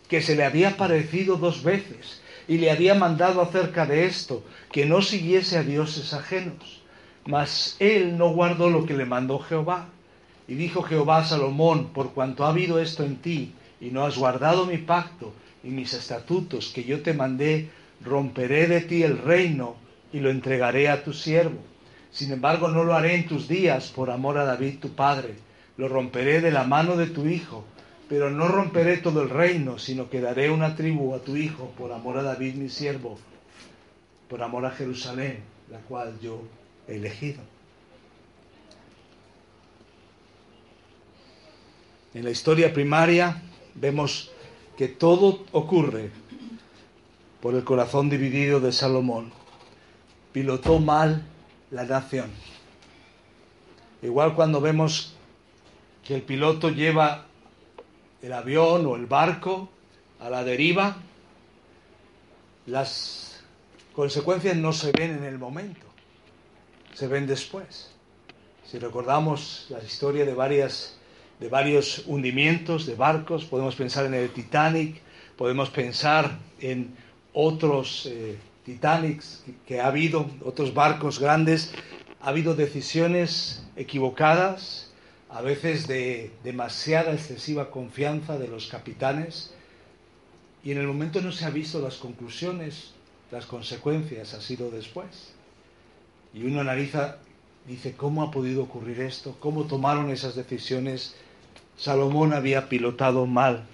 que 0.08 0.20
se 0.20 0.36
le 0.36 0.44
había 0.44 0.76
parecido 0.76 1.36
dos 1.36 1.62
veces 1.62 2.20
y 2.46 2.58
le 2.58 2.70
había 2.70 2.94
mandado 2.94 3.40
acerca 3.40 3.86
de 3.86 4.04
esto, 4.04 4.44
que 4.70 4.84
no 4.84 5.00
siguiese 5.00 5.56
a 5.56 5.62
dioses 5.62 6.12
ajenos. 6.12 6.82
Mas 7.24 7.76
él 7.78 8.18
no 8.18 8.30
guardó 8.30 8.68
lo 8.68 8.84
que 8.84 8.94
le 8.94 9.06
mandó 9.06 9.38
Jehová. 9.38 9.88
Y 10.48 10.54
dijo 10.54 10.82
Jehová 10.82 11.18
a 11.18 11.24
Salomón, 11.24 11.88
por 11.92 12.12
cuanto 12.12 12.44
ha 12.44 12.50
habido 12.50 12.78
esto 12.80 13.04
en 13.04 13.16
ti, 13.16 13.52
y 13.80 13.90
no 13.90 14.04
has 14.04 14.16
guardado 14.16 14.66
mi 14.66 14.78
pacto 14.78 15.32
y 15.64 15.68
mis 15.68 15.92
estatutos 15.92 16.72
que 16.72 16.84
yo 16.84 17.02
te 17.02 17.14
mandé, 17.14 17.68
romperé 18.04 18.66
de 18.66 18.80
ti 18.80 19.02
el 19.02 19.18
reino 19.18 19.76
y 20.12 20.20
lo 20.20 20.30
entregaré 20.30 20.88
a 20.88 21.02
tu 21.02 21.12
siervo. 21.12 21.58
Sin 22.10 22.32
embargo, 22.32 22.68
no 22.68 22.84
lo 22.84 22.94
haré 22.94 23.14
en 23.14 23.26
tus 23.26 23.48
días 23.48 23.90
por 23.90 24.10
amor 24.10 24.38
a 24.38 24.44
David 24.44 24.78
tu 24.80 24.90
padre. 24.90 25.34
Lo 25.76 25.88
romperé 25.88 26.40
de 26.40 26.50
la 26.50 26.64
mano 26.64 26.96
de 26.96 27.06
tu 27.06 27.26
hijo, 27.26 27.64
pero 28.08 28.30
no 28.30 28.48
romperé 28.48 28.98
todo 28.98 29.22
el 29.22 29.30
reino, 29.30 29.78
sino 29.78 30.10
que 30.10 30.20
daré 30.20 30.50
una 30.50 30.76
tribu 30.76 31.14
a 31.14 31.20
tu 31.20 31.36
hijo 31.36 31.72
por 31.78 31.92
amor 31.92 32.18
a 32.18 32.22
David 32.22 32.54
mi 32.54 32.68
siervo, 32.68 33.18
por 34.28 34.42
amor 34.42 34.66
a 34.66 34.70
Jerusalén, 34.70 35.38
la 35.70 35.78
cual 35.78 36.18
yo 36.20 36.42
he 36.86 36.96
elegido. 36.96 37.51
En 42.14 42.24
la 42.24 42.30
historia 42.30 42.72
primaria 42.74 43.40
vemos 43.74 44.30
que 44.76 44.88
todo 44.88 45.44
ocurre 45.52 46.10
por 47.40 47.54
el 47.54 47.64
corazón 47.64 48.10
dividido 48.10 48.60
de 48.60 48.70
Salomón. 48.70 49.32
Pilotó 50.32 50.78
mal 50.78 51.22
la 51.70 51.84
nación. 51.84 52.30
Igual 54.02 54.34
cuando 54.34 54.60
vemos 54.60 55.14
que 56.04 56.14
el 56.14 56.22
piloto 56.22 56.68
lleva 56.68 57.26
el 58.20 58.32
avión 58.32 58.84
o 58.86 58.96
el 58.96 59.06
barco 59.06 59.70
a 60.20 60.28
la 60.28 60.44
deriva, 60.44 60.96
las 62.66 63.42
consecuencias 63.94 64.56
no 64.56 64.72
se 64.72 64.92
ven 64.92 65.16
en 65.16 65.24
el 65.24 65.38
momento, 65.38 65.86
se 66.94 67.06
ven 67.06 67.26
después. 67.26 67.90
Si 68.64 68.78
recordamos 68.78 69.66
la 69.70 69.82
historia 69.82 70.24
de 70.24 70.34
varias 70.34 70.98
de 71.42 71.48
varios 71.48 72.04
hundimientos 72.06 72.86
de 72.86 72.94
barcos, 72.94 73.44
podemos 73.44 73.74
pensar 73.74 74.06
en 74.06 74.14
el 74.14 74.30
Titanic, 74.30 75.00
podemos 75.36 75.70
pensar 75.70 76.38
en 76.60 76.94
otros 77.32 78.06
eh, 78.06 78.38
Titanics 78.64 79.42
que, 79.66 79.80
ha 79.80 79.88
habido, 79.88 80.30
otros 80.44 80.72
barcos 80.72 81.18
grandes, 81.18 81.74
ha 82.20 82.28
habido 82.28 82.54
decisiones 82.54 83.64
equivocadas, 83.74 84.92
a 85.30 85.42
veces 85.42 85.88
de 85.88 86.30
demasiada 86.44 87.12
excesiva 87.12 87.72
confianza 87.72 88.38
de 88.38 88.46
los 88.46 88.68
capitanes, 88.68 89.52
y 90.62 90.70
en 90.70 90.78
el 90.78 90.86
momento 90.86 91.20
no 91.22 91.32
se 91.32 91.44
ha 91.44 91.50
visto 91.50 91.80
las 91.80 91.96
conclusiones, 91.96 92.92
las 93.32 93.46
consecuencias, 93.46 94.32
ha 94.34 94.40
sido 94.40 94.70
después. 94.70 95.32
Y 96.34 96.44
uno 96.44 96.60
analiza, 96.60 97.16
dice, 97.66 97.94
¿cómo 97.96 98.22
ha 98.22 98.30
podido 98.30 98.62
ocurrir 98.62 99.00
esto? 99.00 99.36
¿Cómo 99.40 99.64
tomaron 99.64 100.08
esas 100.10 100.36
decisiones? 100.36 101.16
Salomón 101.76 102.32
había 102.32 102.68
pilotado 102.68 103.26
mal 103.26 103.64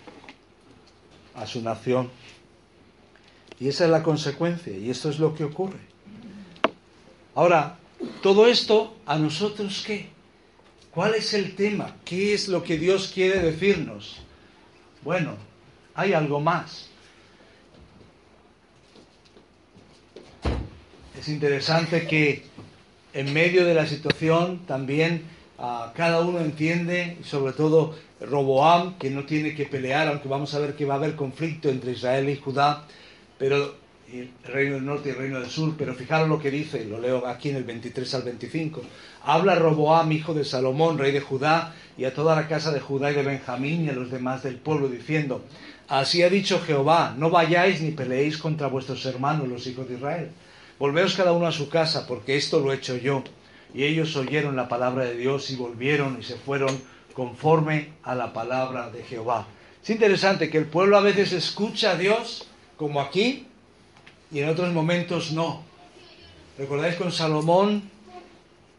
a 1.34 1.46
su 1.46 1.62
nación. 1.62 2.11
Y 3.61 3.68
esa 3.68 3.84
es 3.84 3.90
la 3.90 4.02
consecuencia, 4.02 4.76
y 4.76 4.90
esto 4.90 5.11
es 5.11 5.18
lo 5.18 5.34
que 5.34 5.44
ocurre. 5.44 5.80
Ahora, 7.34 7.78
todo 8.22 8.46
esto, 8.46 8.96
¿a 9.06 9.18
nosotros 9.18 9.82
qué? 9.87 10.08
¿Cuál 10.90 11.14
es 11.14 11.34
el 11.34 11.54
tema? 11.54 11.96
¿Qué 12.04 12.34
es 12.34 12.48
lo 12.48 12.62
que 12.62 12.78
Dios 12.78 13.11
quiere 13.12 13.40
decirnos? 13.40 14.18
Bueno, 15.02 15.37
hay 15.94 16.12
algo 16.12 16.40
más. 16.40 16.88
Es 21.18 21.28
interesante 21.28 22.06
que 22.06 22.44
en 23.12 23.32
medio 23.32 23.64
de 23.64 23.74
la 23.74 23.87
situación 23.87 24.61
también 24.66 25.24
Ah, 25.61 25.92
cada 25.92 26.21
uno 26.21 26.38
entiende, 26.38 27.16
sobre 27.25 27.53
todo 27.53 27.92
Roboam, 28.21 28.97
que 28.97 29.11
no 29.11 29.25
tiene 29.25 29.57
que 29.57 29.66
pelear, 29.66 30.07
aunque 30.07 30.29
vamos 30.29 30.55
a 30.55 30.61
ver 30.61 30.77
que 30.77 30.85
va 30.85 30.94
a 30.94 30.99
haber 30.99 31.16
conflicto 31.16 31.68
entre 31.68 31.92
Israel 31.92 32.29
y 32.29 32.37
Judá, 32.37 32.85
pero 33.38 33.75
el 34.12 34.31
reino 34.44 34.77
del 34.77 34.87
norte 34.87 35.09
y 35.09 35.12
el 35.12 35.18
reino 35.18 35.40
del 35.40 35.51
sur, 35.51 35.75
pero 35.77 35.97
fijaros 35.97 36.29
lo 36.29 36.38
que 36.38 36.53
dice, 36.53 36.85
lo 36.85 37.01
leo 37.01 37.27
aquí 37.27 37.51
en 37.51 37.57
el 37.57 37.64
23 37.64 38.14
al 38.14 38.23
25. 38.23 38.83
Habla 39.25 39.57
Roboam, 39.57 40.12
hijo 40.12 40.33
de 40.33 40.44
Salomón, 40.44 40.97
rey 40.97 41.11
de 41.11 41.21
Judá, 41.21 41.75
y 41.97 42.05
a 42.05 42.14
toda 42.14 42.37
la 42.37 42.47
casa 42.47 42.71
de 42.71 42.79
Judá 42.79 43.11
y 43.11 43.14
de 43.14 43.25
Benjamín 43.25 43.85
y 43.85 43.88
a 43.88 43.94
los 43.94 44.12
demás 44.12 44.44
del 44.44 44.59
pueblo, 44.59 44.88
diciendo, 44.88 45.44
Así 45.88 46.23
ha 46.23 46.31
dicho 46.31 46.61
Jehová, 46.61 47.16
no 47.18 47.31
vayáis 47.31 47.81
ni 47.81 47.90
peleéis 47.90 48.38
contra 48.38 48.68
vuestros 48.68 49.05
hermanos, 49.07 49.49
los 49.49 49.66
hijos 49.66 49.88
de 49.88 49.97
Israel. 49.97 50.31
Volveos 50.79 51.16
cada 51.16 51.33
uno 51.33 51.49
a 51.49 51.53
su 51.53 51.68
casa, 51.68 52.07
porque 52.07 52.37
esto 52.37 52.61
lo 52.61 52.73
he 52.73 52.77
hecho 52.77 52.97
yo 52.97 53.25
y 53.74 53.85
ellos 53.85 54.16
oyeron 54.16 54.57
la 54.57 54.68
palabra 54.68 55.04
de 55.04 55.16
Dios 55.16 55.50
y 55.50 55.57
volvieron 55.57 56.18
y 56.20 56.24
se 56.24 56.37
fueron 56.37 56.81
conforme 57.12 57.90
a 58.02 58.14
la 58.14 58.33
palabra 58.33 58.90
de 58.90 59.02
Jehová. 59.02 59.46
Es 59.83 59.90
interesante 59.90 60.50
que 60.50 60.59
el 60.59 60.66
pueblo 60.66 60.96
a 60.96 61.00
veces 61.00 61.33
escucha 61.33 61.92
a 61.92 61.96
Dios, 61.96 62.46
como 62.76 63.00
aquí, 63.00 63.46
y 64.31 64.40
en 64.40 64.48
otros 64.48 64.72
momentos 64.72 65.33
no. 65.33 65.62
¿Recordáis 66.59 66.96
con 66.96 67.12
Salomón? 67.12 67.90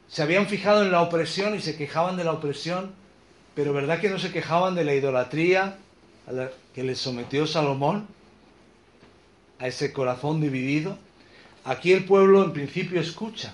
Se 0.08 0.22
habían 0.22 0.48
fijado 0.48 0.84
en 0.84 0.92
la 0.92 1.02
opresión 1.02 1.56
y 1.56 1.62
se 1.62 1.76
quejaban 1.76 2.18
de 2.18 2.24
la 2.24 2.34
opresión, 2.34 2.92
pero 3.56 3.74
¿verdad 3.74 4.00
que 4.00 4.10
no 4.10 4.20
se 4.20 4.32
quejaban 4.32 4.76
de 4.76 4.84
la 4.84 4.94
idolatría 4.94 5.78
que 6.74 6.84
les 6.84 6.98
sometió 6.98 7.46
Salomón? 7.48 8.08
A 9.60 9.68
ese 9.68 9.92
corazón 9.92 10.42
dividido. 10.42 10.98
Aquí 11.66 11.92
el 11.92 12.06
pueblo 12.06 12.44
en 12.44 12.54
principio 12.54 13.02
escucha, 13.02 13.54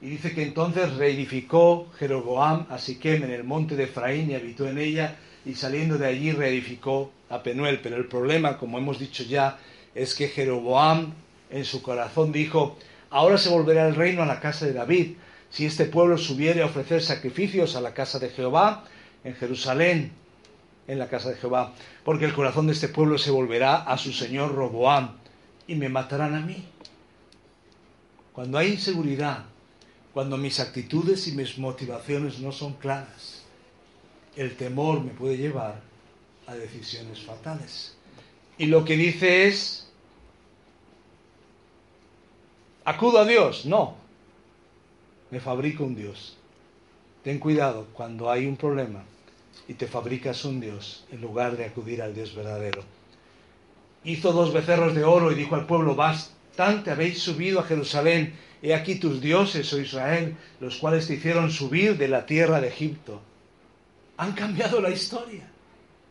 y 0.00 0.10
dice 0.10 0.34
que 0.34 0.42
entonces 0.42 0.94
reedificó 0.96 1.90
Jeroboam 1.98 2.66
a 2.68 2.78
Siquem 2.78 3.24
en 3.24 3.30
el 3.30 3.44
monte 3.44 3.76
de 3.76 3.84
Efraín 3.84 4.30
y 4.30 4.34
habitó 4.34 4.68
en 4.68 4.78
ella, 4.78 5.16
y 5.46 5.54
saliendo 5.54 5.98
de 5.98 6.06
allí 6.06 6.32
reedificó 6.32 7.12
a 7.28 7.42
Penuel. 7.42 7.80
Pero 7.82 7.96
el 7.96 8.06
problema, 8.06 8.58
como 8.58 8.78
hemos 8.78 8.98
dicho 8.98 9.24
ya, 9.24 9.58
es 9.94 10.14
que 10.14 10.28
Jeroboam 10.28 11.12
en 11.50 11.64
su 11.64 11.82
corazón 11.82 12.32
dijo, 12.32 12.76
ahora 13.10 13.38
se 13.38 13.48
volverá 13.48 13.86
el 13.86 13.94
reino 13.94 14.22
a 14.22 14.26
la 14.26 14.40
casa 14.40 14.66
de 14.66 14.72
David, 14.72 15.14
si 15.50 15.66
este 15.66 15.84
pueblo 15.84 16.18
subiere 16.18 16.62
a 16.62 16.66
ofrecer 16.66 17.00
sacrificios 17.00 17.76
a 17.76 17.80
la 17.80 17.94
casa 17.94 18.18
de 18.18 18.30
Jehová, 18.30 18.84
en 19.22 19.34
Jerusalén, 19.36 20.12
en 20.88 20.98
la 20.98 21.08
casa 21.08 21.30
de 21.30 21.36
Jehová, 21.36 21.72
porque 22.04 22.24
el 22.24 22.34
corazón 22.34 22.66
de 22.66 22.72
este 22.72 22.88
pueblo 22.88 23.16
se 23.18 23.30
volverá 23.30 23.76
a 23.76 23.96
su 23.96 24.12
señor 24.12 24.54
Roboam, 24.54 25.16
y 25.66 25.76
me 25.76 25.88
matarán 25.88 26.34
a 26.34 26.40
mí. 26.40 26.64
Cuando 28.32 28.58
hay 28.58 28.72
inseguridad, 28.72 29.44
cuando 30.14 30.36
mis 30.36 30.60
actitudes 30.60 31.26
y 31.26 31.32
mis 31.32 31.58
motivaciones 31.58 32.38
no 32.38 32.52
son 32.52 32.74
claras. 32.74 33.42
El 34.36 34.56
temor 34.56 35.02
me 35.02 35.10
puede 35.10 35.36
llevar 35.36 35.80
a 36.46 36.54
decisiones 36.54 37.20
fatales. 37.20 37.96
Y 38.56 38.66
lo 38.66 38.84
que 38.84 38.96
dice 38.96 39.48
es, 39.48 39.90
acudo 42.84 43.18
a 43.18 43.24
Dios. 43.24 43.66
No, 43.66 43.96
me 45.32 45.40
fabrico 45.40 45.82
un 45.82 45.96
Dios. 45.96 46.36
Ten 47.24 47.40
cuidado 47.40 47.88
cuando 47.92 48.30
hay 48.30 48.46
un 48.46 48.56
problema 48.56 49.02
y 49.66 49.74
te 49.74 49.88
fabricas 49.88 50.44
un 50.44 50.60
Dios 50.60 51.06
en 51.10 51.22
lugar 51.22 51.56
de 51.56 51.64
acudir 51.64 52.00
al 52.00 52.14
Dios 52.14 52.36
verdadero. 52.36 52.84
Hizo 54.04 54.32
dos 54.32 54.52
becerros 54.52 54.94
de 54.94 55.02
oro 55.02 55.32
y 55.32 55.34
dijo 55.34 55.56
al 55.56 55.66
pueblo, 55.66 55.96
bastante 55.96 56.92
habéis 56.92 57.20
subido 57.20 57.58
a 57.58 57.64
Jerusalén 57.64 58.34
He 58.64 58.72
aquí 58.72 58.94
tus 58.94 59.20
dioses, 59.20 59.70
oh 59.74 59.78
Israel, 59.78 60.34
los 60.58 60.78
cuales 60.78 61.06
te 61.06 61.14
hicieron 61.16 61.50
subir 61.50 61.98
de 61.98 62.08
la 62.08 62.24
tierra 62.24 62.62
de 62.62 62.68
Egipto. 62.68 63.20
Han 64.16 64.32
cambiado 64.32 64.80
la 64.80 64.88
historia. 64.88 65.46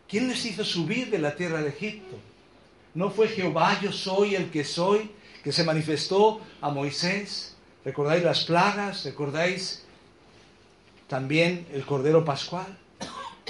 ¿Quién 0.07 0.27
les 0.27 0.45
hizo 0.45 0.63
subir 0.63 1.09
de 1.09 1.17
la 1.17 1.35
tierra 1.35 1.63
de 1.63 1.69
Egipto? 1.69 2.15
¿No 2.93 3.09
fue 3.09 3.27
Jehová 3.27 3.79
yo 3.81 3.91
soy 3.91 4.35
el 4.35 4.51
que 4.51 4.63
soy, 4.63 5.09
que 5.43 5.51
se 5.51 5.63
manifestó 5.63 6.41
a 6.61 6.69
Moisés? 6.69 7.55
¿Recordáis 7.83 8.23
las 8.23 8.43
plagas? 8.43 9.03
¿Recordáis 9.03 9.83
también 11.07 11.65
el 11.73 11.83
Cordero 11.87 12.23
Pascual? 12.23 12.77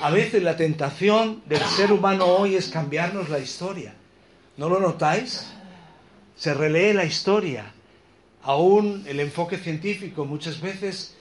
A 0.02 0.12
veces 0.12 0.42
la 0.44 0.56
tentación 0.56 1.44
del 1.46 1.60
ser 1.60 1.92
humano 1.92 2.26
hoy 2.26 2.56
es 2.56 2.70
cambiarnos 2.70 3.28
la 3.28 3.40
historia. 3.40 3.96
¿No 4.56 4.70
lo 4.70 4.80
notáis? 4.80 5.46
Se 6.38 6.54
relee 6.54 6.94
la 6.94 7.04
historia. 7.04 7.74
Aún 8.44 9.06
el 9.08 9.20
enfoque 9.20 9.58
científico 9.58 10.26
muchas 10.26 10.60
veces 10.60 11.16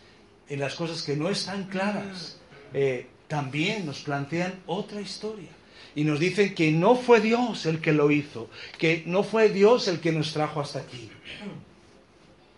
en 0.48 0.60
las 0.60 0.74
cosas 0.74 1.02
que 1.02 1.16
no 1.16 1.28
están 1.28 1.64
claras 1.64 2.38
eh, 2.74 3.06
también 3.28 3.86
nos 3.86 4.02
plantean 4.02 4.60
otra 4.66 5.00
historia. 5.00 5.48
Y 5.94 6.04
nos 6.04 6.18
dicen 6.18 6.54
que 6.54 6.72
no 6.72 6.96
fue 6.96 7.20
Dios 7.20 7.66
el 7.66 7.80
que 7.80 7.92
lo 7.92 8.10
hizo, 8.10 8.50
que 8.78 9.04
no 9.06 9.22
fue 9.22 9.50
Dios 9.50 9.88
el 9.88 10.00
que 10.00 10.10
nos 10.10 10.32
trajo 10.32 10.60
hasta 10.60 10.80
aquí. 10.80 11.10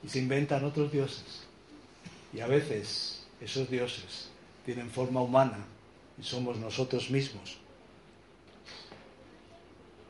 Y 0.03 0.09
se 0.09 0.21
inventan 0.21 0.65
otros 0.65 0.93
dioses. 0.93 1.45
Y 2.33 2.41
a 2.41 2.47
veces 2.47 3.25
esos 3.41 3.69
dioses 3.71 4.29
tienen 4.65 4.91
forma 4.91 5.21
humana 5.21 5.59
y 6.19 6.23
somos 6.23 6.59
nosotros 6.59 7.11
mismos. 7.11 7.59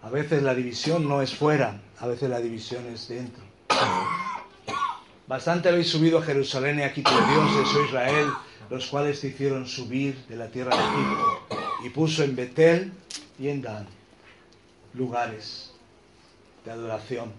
A 0.03 0.11
veces 0.11 0.43
la 0.43 0.55
división 0.55 1.09
no 1.09 1.23
es 1.23 1.35
fuera, 1.35 1.81
a 1.99 2.07
veces 2.07 2.29
la 2.29 2.41
división 2.41 2.87
es 2.87 3.09
dentro. 3.09 3.43
Bastante 5.27 5.71
habéis 5.71 5.89
subido 5.89 6.19
a 6.19 6.23
Jerusalén 6.23 6.81
y 6.81 6.83
aquí 6.83 7.03
tu 7.03 7.11
Dios, 7.11 7.75
oh 7.75 7.85
Israel, 7.87 8.29
los 8.69 8.87
cuales 8.87 9.21
te 9.21 9.29
hicieron 9.29 9.67
subir 9.67 10.17
de 10.29 10.37
la 10.37 10.49
tierra 10.49 10.77
de 10.77 10.83
Egipto 10.83 11.47
y 11.85 11.89
puso 11.89 12.23
en 12.23 12.37
Betel 12.37 12.93
y 13.39 13.49
en 13.49 13.63
Dan 13.63 13.87
lugares 14.93 15.73
de 16.65 16.73
adoración. 16.73 17.33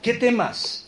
¿Qué 0.00 0.14
temas 0.14 0.86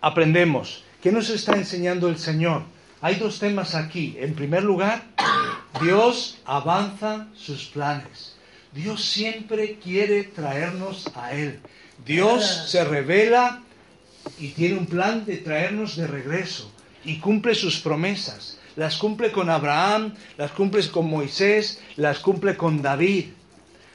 aprendemos? 0.00 0.84
¿Qué 1.00 1.12
nos 1.12 1.30
está 1.30 1.54
enseñando 1.54 2.08
el 2.08 2.18
Señor? 2.18 2.62
Hay 3.00 3.16
dos 3.16 3.38
temas 3.38 3.76
aquí. 3.76 4.16
En 4.18 4.34
primer 4.34 4.64
lugar, 4.64 5.02
Dios 5.80 6.38
avanza 6.44 7.28
sus 7.36 7.66
planes. 7.66 8.36
Dios 8.72 9.04
siempre 9.04 9.78
quiere 9.82 10.24
traernos 10.24 11.08
a 11.14 11.32
Él. 11.32 11.60
Dios 12.04 12.44
se 12.68 12.84
revela 12.84 13.62
y 14.38 14.48
tiene 14.48 14.78
un 14.78 14.86
plan 14.86 15.24
de 15.24 15.38
traernos 15.38 15.96
de 15.96 16.06
regreso 16.06 16.70
y 17.04 17.18
cumple 17.18 17.54
sus 17.54 17.80
promesas. 17.80 18.58
Las 18.76 18.96
cumple 18.96 19.32
con 19.32 19.50
Abraham, 19.50 20.14
las 20.38 20.52
cumple 20.52 20.86
con 20.88 21.08
Moisés, 21.08 21.80
las 21.96 22.20
cumple 22.20 22.56
con 22.56 22.80
David. 22.80 23.26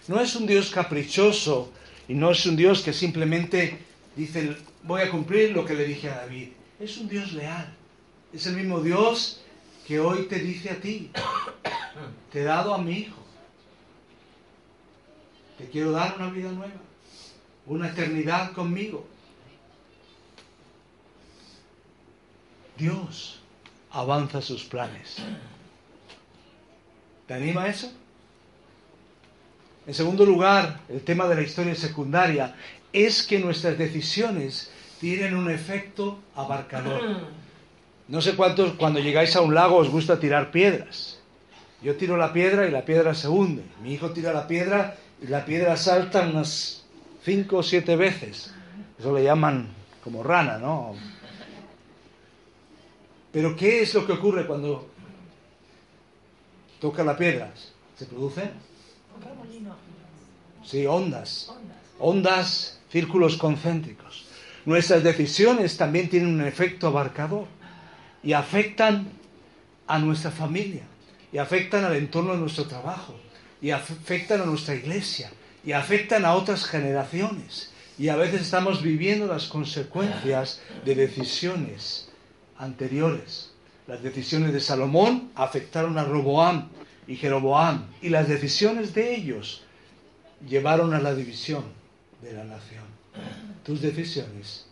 No 0.07 0.21
es 0.21 0.35
un 0.35 0.45
Dios 0.45 0.69
caprichoso 0.69 1.71
y 2.07 2.13
no 2.13 2.31
es 2.31 2.45
un 2.45 2.55
Dios 2.55 2.81
que 2.81 2.93
simplemente 2.93 3.79
dice 4.15 4.55
voy 4.83 5.01
a 5.01 5.11
cumplir 5.11 5.51
lo 5.51 5.65
que 5.65 5.73
le 5.73 5.85
dije 5.85 6.09
a 6.09 6.17
David. 6.17 6.49
Es 6.79 6.97
un 6.97 7.09
Dios 7.09 7.33
leal. 7.33 7.73
Es 8.33 8.45
el 8.45 8.55
mismo 8.55 8.81
Dios 8.81 9.41
que 9.87 9.99
hoy 9.99 10.23
te 10.23 10.39
dice 10.39 10.69
a 10.69 10.75
ti, 10.75 11.11
te 12.31 12.41
he 12.41 12.43
dado 12.43 12.73
a 12.73 12.77
mi 12.77 12.99
hijo. 12.99 13.17
Te 15.57 15.65
quiero 15.69 15.91
dar 15.91 16.15
una 16.17 16.29
vida 16.29 16.51
nueva, 16.51 16.81
una 17.65 17.89
eternidad 17.89 18.51
conmigo. 18.51 19.07
Dios 22.77 23.39
avanza 23.91 24.41
sus 24.41 24.63
planes. 24.63 25.17
¿Te 27.27 27.33
anima 27.33 27.67
eso? 27.67 27.91
En 29.85 29.93
segundo 29.93 30.25
lugar, 30.25 30.81
el 30.89 31.01
tema 31.01 31.27
de 31.27 31.35
la 31.35 31.41
historia 31.41 31.75
secundaria 31.75 32.55
es 32.93 33.23
que 33.23 33.39
nuestras 33.39 33.77
decisiones 33.77 34.71
tienen 34.99 35.35
un 35.35 35.49
efecto 35.49 36.19
abarcador. 36.35 37.21
No 38.07 38.21
sé 38.21 38.35
cuántos 38.35 38.73
cuando 38.73 38.99
llegáis 38.99 39.35
a 39.35 39.41
un 39.41 39.53
lago 39.53 39.77
os 39.77 39.89
gusta 39.89 40.19
tirar 40.19 40.51
piedras. 40.51 41.19
Yo 41.81 41.95
tiro 41.95 42.17
la 42.17 42.33
piedra 42.33 42.67
y 42.67 42.71
la 42.71 42.85
piedra 42.85 43.13
se 43.13 43.27
hunde. 43.27 43.63
Mi 43.81 43.93
hijo 43.93 44.11
tira 44.11 44.33
la 44.33 44.47
piedra 44.47 44.95
y 45.21 45.27
la 45.27 45.45
piedra 45.45 45.77
salta 45.77 46.21
unas 46.21 46.85
cinco 47.23 47.57
o 47.57 47.63
siete 47.63 47.95
veces. 47.95 48.53
Eso 48.99 49.13
le 49.13 49.23
llaman 49.23 49.69
como 50.03 50.23
rana, 50.23 50.57
¿no? 50.57 50.95
Pero 53.37 53.55
¿qué 53.55 53.83
es 53.83 53.93
lo 53.93 54.03
que 54.03 54.13
ocurre 54.13 54.47
cuando 54.47 54.89
toca 56.81 57.03
la 57.03 57.15
piedra? 57.15 57.53
¿Se 57.95 58.07
produce? 58.07 58.49
Sí, 60.65 60.87
ondas. 60.87 61.53
Ondas, 61.99 62.79
círculos 62.91 63.37
concéntricos. 63.37 64.25
Nuestras 64.65 65.03
decisiones 65.03 65.77
también 65.77 66.09
tienen 66.09 66.33
un 66.33 66.47
efecto 66.47 66.87
abarcador 66.87 67.45
y 68.23 68.33
afectan 68.33 69.07
a 69.85 69.99
nuestra 69.99 70.31
familia, 70.31 70.87
y 71.31 71.37
afectan 71.37 71.83
al 71.83 71.95
entorno 71.95 72.31
de 72.31 72.39
nuestro 72.39 72.65
trabajo, 72.65 73.13
y 73.61 73.69
afectan 73.69 74.41
a 74.41 74.45
nuestra 74.45 74.73
iglesia, 74.73 75.29
y 75.63 75.73
afectan 75.73 76.25
a 76.25 76.33
otras 76.33 76.65
generaciones. 76.65 77.71
Y 77.99 78.07
a 78.07 78.15
veces 78.15 78.41
estamos 78.41 78.81
viviendo 78.81 79.27
las 79.27 79.45
consecuencias 79.45 80.59
de 80.83 80.95
decisiones 80.95 82.06
anteriores. 82.57 83.51
Las 83.87 84.03
decisiones 84.03 84.53
de 84.53 84.59
Salomón 84.59 85.31
afectaron 85.35 85.97
a 85.97 86.03
Roboam 86.03 86.69
y 87.07 87.15
Jeroboam, 87.15 87.85
y 88.01 88.09
las 88.09 88.27
decisiones 88.27 88.93
de 88.93 89.15
ellos 89.15 89.63
llevaron 90.47 90.93
a 90.93 90.99
la 90.99 91.15
división 91.15 91.63
de 92.21 92.33
la 92.33 92.43
nación. 92.43 92.83
Tus 93.63 93.81
decisiones 93.81 94.65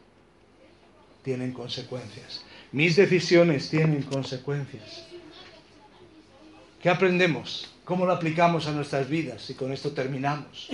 tienen 1.23 1.53
consecuencias. 1.53 2.43
Mis 2.71 2.95
decisiones 2.95 3.69
tienen 3.69 4.03
consecuencias. 4.03 5.05
¿Qué 6.81 6.89
aprendemos? 6.89 7.71
¿Cómo 7.83 8.05
lo 8.05 8.13
aplicamos 8.13 8.67
a 8.67 8.71
nuestras 8.71 9.09
vidas? 9.09 9.49
Y 9.49 9.53
con 9.53 9.71
esto 9.71 9.91
terminamos. 9.91 10.69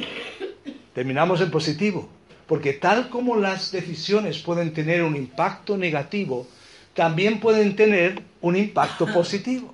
Terminamos 0.94 1.40
en 1.42 1.52
positivo, 1.52 2.10
porque 2.48 2.74
tal 2.74 3.10
como 3.10 3.38
las 3.38 3.72
decisiones 3.72 4.40
pueden 4.40 4.74
tener 4.74 5.04
un 5.04 5.16
impacto 5.16 5.78
negativo, 5.78 6.48
también 6.94 7.40
pueden 7.40 7.76
tener 7.76 8.22
un 8.42 8.56
impacto 8.56 9.06
positivo. 9.08 9.74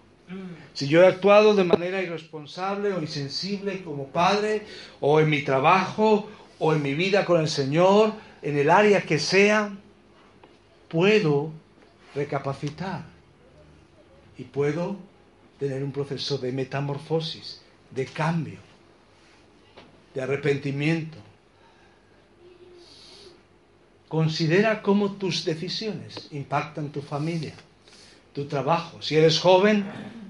Si 0.73 0.87
yo 0.87 1.01
he 1.01 1.07
actuado 1.07 1.55
de 1.55 1.63
manera 1.63 2.01
irresponsable 2.01 2.93
o 2.93 3.01
insensible 3.01 3.81
como 3.81 4.07
padre, 4.07 4.63
o 4.99 5.19
en 5.19 5.29
mi 5.29 5.41
trabajo, 5.41 6.29
o 6.59 6.73
en 6.73 6.83
mi 6.83 6.93
vida 6.93 7.25
con 7.25 7.41
el 7.41 7.47
Señor, 7.47 8.13
en 8.41 8.57
el 8.57 8.69
área 8.69 9.01
que 9.01 9.17
sea, 9.17 9.71
puedo 10.87 11.51
recapacitar 12.13 13.03
y 14.37 14.43
puedo 14.43 14.97
tener 15.59 15.83
un 15.83 15.91
proceso 15.91 16.37
de 16.37 16.51
metamorfosis, 16.51 17.61
de 17.91 18.05
cambio, 18.05 18.59
de 20.13 20.21
arrepentimiento. 20.21 21.17
Considera 24.07 24.81
cómo 24.81 25.13
tus 25.13 25.43
decisiones 25.43 26.29
impactan 26.31 26.89
tu 26.89 27.01
familia, 27.01 27.53
tu 28.33 28.45
trabajo. 28.45 29.01
Si 29.01 29.15
eres 29.15 29.39
joven, 29.39 29.85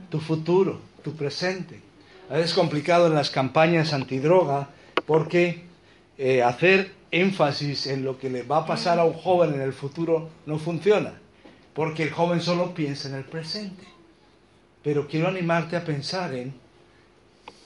tu 0.10 0.20
futuro, 0.20 0.82
tu 1.04 1.16
presente. 1.16 1.82
Es 2.30 2.54
complicado 2.54 3.08
en 3.08 3.14
las 3.14 3.30
campañas 3.30 3.94
antidroga 3.94 4.70
porque 5.06 5.64
eh, 6.18 6.42
hacer 6.42 6.92
énfasis 7.12 7.88
en 7.88 8.04
lo 8.04 8.18
que 8.18 8.30
le 8.30 8.44
va 8.44 8.60
a 8.60 8.66
pasar 8.66 9.00
a 9.00 9.06
un 9.06 9.14
joven 9.14 9.54
en 9.54 9.62
el 9.62 9.74
futuro 9.74 10.30
no 10.46 10.58
funciona 10.58 11.14
porque 11.78 12.02
el 12.02 12.10
joven 12.10 12.42
solo 12.42 12.74
piensa 12.74 13.08
en 13.08 13.14
el 13.14 13.24
presente. 13.24 13.84
Pero 14.84 15.08
quiero 15.08 15.28
animarte 15.28 15.76
a 15.76 15.86
pensar 15.86 16.34
en 16.34 16.56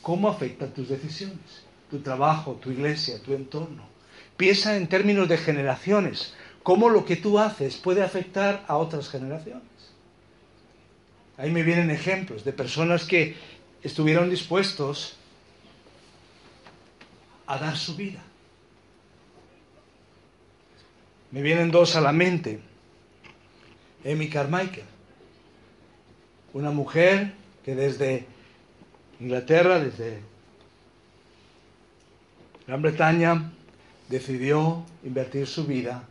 cómo 0.02 0.28
afectan 0.28 0.74
tus 0.74 0.90
decisiones, 0.90 1.64
tu 1.90 2.00
trabajo, 2.00 2.60
tu 2.62 2.72
iglesia, 2.72 3.24
tu 3.24 3.34
entorno. 3.34 3.91
Piensa 4.42 4.76
en 4.76 4.88
términos 4.88 5.30
de 5.30 5.38
generaciones, 5.38 6.34
cómo 6.64 6.90
lo 6.90 7.06
que 7.06 7.16
tú 7.16 7.38
haces 7.38 7.78
puede 7.78 8.02
afectar 8.02 8.66
a 8.68 8.78
otras 8.78 9.08
generaciones. 9.08 9.62
Ahí 11.38 11.52
me 11.52 11.62
vienen 11.62 11.92
ejemplos 11.92 12.44
de 12.44 12.52
personas 12.52 13.06
que 13.06 13.36
estuvieron 13.84 14.32
dispuestos 14.32 15.16
a 17.46 17.60
dar 17.60 17.78
su 17.78 17.96
vida. 17.96 18.24
Me 21.30 21.44
vienen 21.44 21.70
dos 21.70 21.96
a 21.96 22.02
la 22.02 22.12
mente. 22.12 22.62
Amy 24.04 24.28
Carmichael, 24.28 24.88
una 26.54 26.72
mujer 26.72 27.34
que 27.64 27.76
desde 27.76 28.26
Inglaterra, 29.20 29.78
desde 29.78 30.20
Gran 32.66 32.82
Bretaña, 32.82 33.52
decidió 34.12 34.84
invertir 35.04 35.48
su 35.48 35.66
vida 35.66 36.04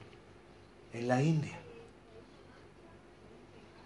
en 0.92 1.06
la 1.06 1.22
India. 1.22 1.58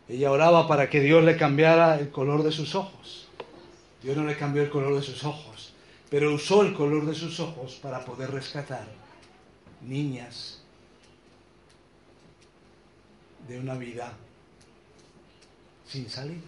Ella 0.08 0.30
oraba 0.30 0.68
para 0.68 0.88
que 0.88 1.00
Dios 1.00 1.24
le 1.24 1.36
cambiara 1.36 1.98
el 1.98 2.10
color 2.10 2.44
de 2.44 2.52
sus 2.52 2.74
ojos. 2.76 3.28
Dios 4.02 4.16
no 4.16 4.24
le 4.24 4.36
cambió 4.36 4.62
el 4.62 4.70
color 4.70 4.94
de 4.94 5.02
sus 5.02 5.24
ojos, 5.24 5.72
pero 6.10 6.32
usó 6.32 6.62
el 6.62 6.74
color 6.74 7.06
de 7.06 7.14
sus 7.14 7.40
ojos 7.40 7.80
para 7.82 8.04
poder 8.04 8.30
rescatar 8.30 8.86
niñas 9.82 10.62
de 13.48 13.58
una 13.58 13.74
vida 13.74 14.12
sin 15.86 16.08
salida. 16.08 16.40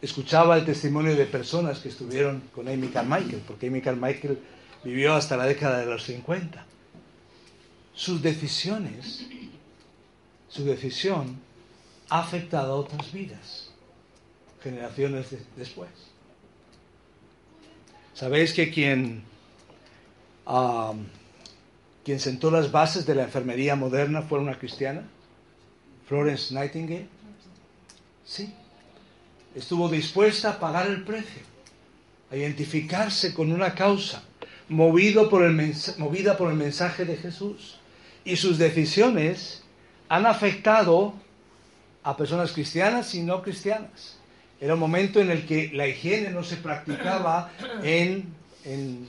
Escuchaba 0.00 0.56
el 0.56 0.64
testimonio 0.64 1.14
de 1.14 1.26
personas 1.26 1.80
que 1.80 1.88
estuvieron 1.88 2.40
con 2.54 2.68
Amy 2.68 2.88
Carmichael, 2.88 3.42
porque 3.46 3.66
Amy 3.66 3.80
Carmichael 3.80 4.38
vivió 4.86 5.14
hasta 5.14 5.36
la 5.36 5.46
década 5.46 5.80
de 5.80 5.86
los 5.86 6.04
50. 6.04 6.64
Sus 7.92 8.22
decisiones, 8.22 9.26
su 10.48 10.64
decisión 10.64 11.40
ha 12.08 12.20
afectado 12.20 12.72
a 12.72 12.76
otras 12.76 13.12
vidas, 13.12 13.70
generaciones 14.62 15.26
después. 15.56 15.90
¿Sabéis 18.14 18.52
que 18.52 18.70
quien, 18.70 19.24
quien 22.04 22.20
sentó 22.20 22.50
las 22.52 22.70
bases 22.70 23.04
de 23.06 23.16
la 23.16 23.24
enfermería 23.24 23.74
moderna 23.74 24.22
fue 24.22 24.38
una 24.38 24.56
cristiana? 24.56 25.02
Florence 26.06 26.54
Nightingale. 26.54 27.08
Sí. 28.24 28.54
Estuvo 29.54 29.88
dispuesta 29.88 30.50
a 30.50 30.60
pagar 30.60 30.86
el 30.86 31.02
precio, 31.02 31.42
a 32.30 32.36
identificarse 32.36 33.34
con 33.34 33.50
una 33.50 33.74
causa, 33.74 34.22
movida 34.68 35.28
por 35.28 35.42
el 35.44 36.56
mensaje 36.56 37.04
de 37.04 37.16
Jesús. 37.16 37.78
Y 38.24 38.36
sus 38.36 38.58
decisiones 38.58 39.62
han 40.08 40.26
afectado 40.26 41.14
a 42.02 42.16
personas 42.16 42.52
cristianas 42.52 43.14
y 43.14 43.22
no 43.22 43.42
cristianas. 43.42 44.16
Era 44.60 44.74
un 44.74 44.80
momento 44.80 45.20
en 45.20 45.30
el 45.30 45.46
que 45.46 45.70
la 45.74 45.86
higiene 45.86 46.30
no 46.30 46.42
se 46.42 46.56
practicaba 46.56 47.52
en, 47.82 48.34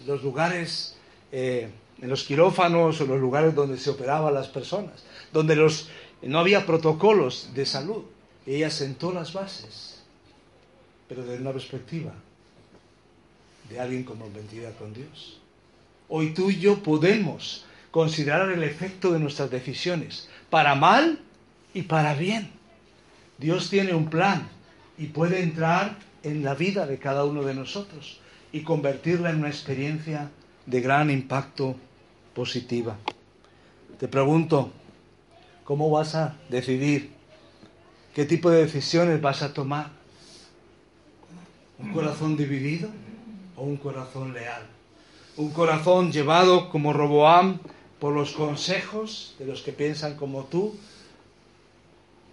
los 0.05 0.23
lugares, 0.23 0.97
eh, 1.31 1.69
en 2.01 2.09
los 2.09 2.23
quirófanos 2.23 2.99
o 2.99 3.05
los 3.05 3.19
lugares 3.19 3.55
donde 3.55 3.77
se 3.77 3.89
operaban 3.89 4.33
las 4.33 4.47
personas, 4.47 5.05
donde 5.31 5.55
los, 5.55 5.89
no 6.21 6.39
había 6.39 6.65
protocolos 6.65 7.51
de 7.53 7.65
salud. 7.65 8.03
ella 8.45 8.69
sentó 8.69 9.13
las 9.13 9.31
bases, 9.31 10.03
pero 11.07 11.23
desde 11.23 11.41
una 11.41 11.53
perspectiva 11.53 12.13
de 13.69 13.79
alguien 13.79 14.03
comprometida 14.03 14.71
con 14.71 14.93
Dios. 14.93 15.39
Hoy 16.09 16.33
tú 16.33 16.49
y 16.49 16.59
yo 16.59 16.81
podemos 16.83 17.65
considerar 17.91 18.49
el 18.49 18.63
efecto 18.63 19.11
de 19.11 19.19
nuestras 19.19 19.51
decisiones, 19.51 20.29
para 20.49 20.75
mal 20.75 21.19
y 21.73 21.81
para 21.83 22.13
bien. 22.13 22.49
Dios 23.37 23.69
tiene 23.69 23.93
un 23.93 24.09
plan 24.09 24.47
y 24.97 25.07
puede 25.07 25.41
entrar 25.41 25.97
en 26.23 26.43
la 26.43 26.55
vida 26.55 26.87
de 26.87 26.97
cada 26.97 27.25
uno 27.25 27.43
de 27.43 27.53
nosotros 27.53 28.19
y 28.51 28.61
convertirla 28.61 29.29
en 29.29 29.39
una 29.39 29.49
experiencia 29.49 30.29
de 30.65 30.81
gran 30.81 31.09
impacto 31.09 31.75
positiva. 32.33 32.97
Te 33.99 34.07
pregunto, 34.07 34.71
¿cómo 35.63 35.89
vas 35.89 36.15
a 36.15 36.37
decidir? 36.49 37.11
¿Qué 38.15 38.25
tipo 38.25 38.49
de 38.49 38.63
decisiones 38.63 39.21
vas 39.21 39.41
a 39.41 39.53
tomar? 39.53 39.91
¿Un 41.79 41.93
corazón 41.93 42.37
dividido 42.37 42.89
o 43.55 43.63
un 43.63 43.77
corazón 43.77 44.33
leal? 44.33 44.76
¿Un 45.37 45.51
corazón 45.51 46.11
llevado 46.11 46.69
como 46.69 46.93
Roboam 46.93 47.59
por 47.99 48.11
los 48.15 48.31
consejos 48.31 49.35
de 49.37 49.45
los 49.45 49.61
que 49.61 49.71
piensan 49.71 50.15
como 50.15 50.45
tú? 50.45 50.75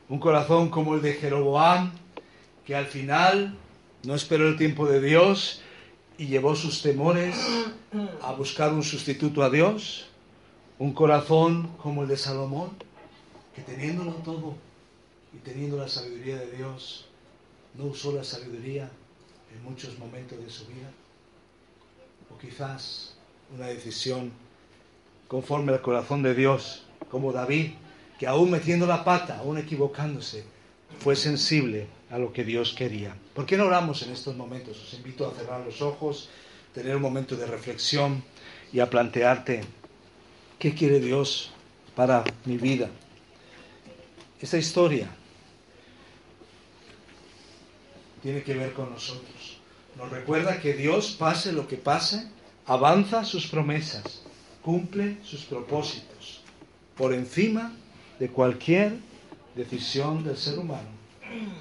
¿Un 0.08 0.18
corazón 0.18 0.70
como 0.70 0.94
el 0.94 1.02
de 1.02 1.12
Jeroboam 1.12 1.92
que 2.64 2.74
al 2.74 2.86
final 2.86 3.58
no 4.04 4.14
esperó 4.14 4.48
el 4.48 4.56
tiempo 4.56 4.86
de 4.86 5.02
Dios 5.02 5.60
y 6.16 6.28
llevó 6.28 6.56
sus 6.56 6.80
temores 6.80 7.36
a 8.22 8.32
buscar 8.32 8.72
un 8.72 8.82
sustituto 8.82 9.42
a 9.42 9.50
Dios. 9.50 10.06
Un 10.78 10.94
corazón 10.94 11.68
como 11.76 12.02
el 12.02 12.08
de 12.08 12.16
Salomón, 12.16 12.70
que 13.54 13.60
teniéndolo 13.60 14.12
todo 14.24 14.54
y 15.34 15.38
teniendo 15.38 15.76
la 15.76 15.88
sabiduría 15.88 16.38
de 16.38 16.56
Dios, 16.56 17.06
no 17.74 17.84
usó 17.84 18.12
la 18.12 18.24
sabiduría 18.24 18.90
en 19.54 19.62
muchos 19.62 19.98
momentos 19.98 20.42
de 20.42 20.50
su 20.50 20.66
vida. 20.66 20.90
O 22.34 22.38
quizás 22.38 23.14
una 23.54 23.68
decisión 23.68 24.32
conforme 25.28 25.72
al 25.72 25.80
corazón 25.80 26.22
de 26.22 26.34
Dios, 26.34 26.82
como 27.10 27.32
David, 27.32 27.70
que 28.18 28.26
aún 28.26 28.50
metiendo 28.50 28.86
la 28.86 29.04
pata, 29.04 29.38
aún 29.38 29.58
equivocándose, 29.58 30.44
fue 30.98 31.14
sensible 31.14 31.86
a 32.10 32.18
lo 32.18 32.32
que 32.32 32.44
Dios 32.44 32.74
quería. 32.74 33.14
¿Por 33.34 33.46
qué 33.46 33.56
no 33.56 33.66
oramos 33.66 34.02
en 34.02 34.12
estos 34.12 34.36
momentos? 34.36 34.82
Os 34.82 34.94
invito 34.94 35.28
a 35.28 35.34
cerrar 35.34 35.64
los 35.64 35.80
ojos, 35.80 36.28
tener 36.74 36.96
un 36.96 37.02
momento 37.02 37.36
de 37.36 37.46
reflexión 37.46 38.22
y 38.72 38.80
a 38.80 38.90
plantearte 38.90 39.62
qué 40.58 40.74
quiere 40.74 40.98
Dios 40.98 41.52
para 41.94 42.24
mi 42.44 42.56
vida. 42.56 42.90
Esta 44.40 44.58
historia 44.58 45.08
tiene 48.22 48.42
que 48.42 48.54
ver 48.54 48.72
con 48.72 48.90
nosotros. 48.90 49.53
Nos 49.96 50.10
recuerda 50.10 50.60
que 50.60 50.74
Dios, 50.74 51.16
pase 51.18 51.52
lo 51.52 51.68
que 51.68 51.76
pase, 51.76 52.26
avanza 52.66 53.24
sus 53.24 53.46
promesas, 53.46 54.22
cumple 54.62 55.18
sus 55.22 55.44
propósitos 55.44 56.42
por 56.96 57.12
encima 57.12 57.72
de 58.18 58.28
cualquier 58.28 58.96
decisión 59.54 60.24
del 60.24 60.36
ser 60.36 60.58
humano. 60.58 60.88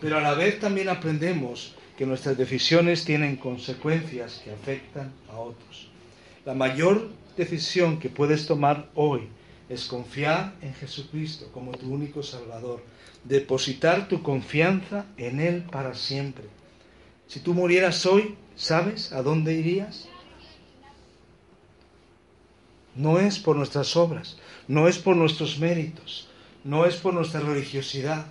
Pero 0.01 0.17
a 0.17 0.21
la 0.21 0.33
vez 0.33 0.59
también 0.59 0.89
aprendemos 0.89 1.75
que 1.97 2.05
nuestras 2.05 2.37
decisiones 2.37 3.05
tienen 3.05 3.35
consecuencias 3.35 4.41
que 4.43 4.51
afectan 4.51 5.11
a 5.31 5.37
otros. 5.37 5.89
La 6.45 6.53
mayor 6.53 7.09
decisión 7.37 7.99
que 7.99 8.09
puedes 8.09 8.45
tomar 8.45 8.89
hoy 8.95 9.27
es 9.69 9.85
confiar 9.85 10.55
en 10.61 10.73
Jesucristo 10.73 11.49
como 11.53 11.71
tu 11.71 11.91
único 11.91 12.23
Salvador, 12.23 12.83
depositar 13.23 14.07
tu 14.07 14.21
confianza 14.21 15.05
en 15.17 15.39
Él 15.39 15.63
para 15.71 15.93
siempre. 15.93 16.45
Si 17.27 17.39
tú 17.39 17.53
murieras 17.53 18.05
hoy, 18.05 18.35
¿sabes 18.55 19.11
a 19.11 19.21
dónde 19.21 19.53
irías? 19.53 20.07
No 22.95 23.19
es 23.19 23.39
por 23.39 23.55
nuestras 23.55 23.95
obras, 23.95 24.37
no 24.67 24.87
es 24.87 24.99
por 24.99 25.15
nuestros 25.15 25.57
méritos, 25.59 26.27
no 26.63 26.85
es 26.85 26.95
por 26.95 27.13
nuestra 27.13 27.39
religiosidad. 27.39 28.27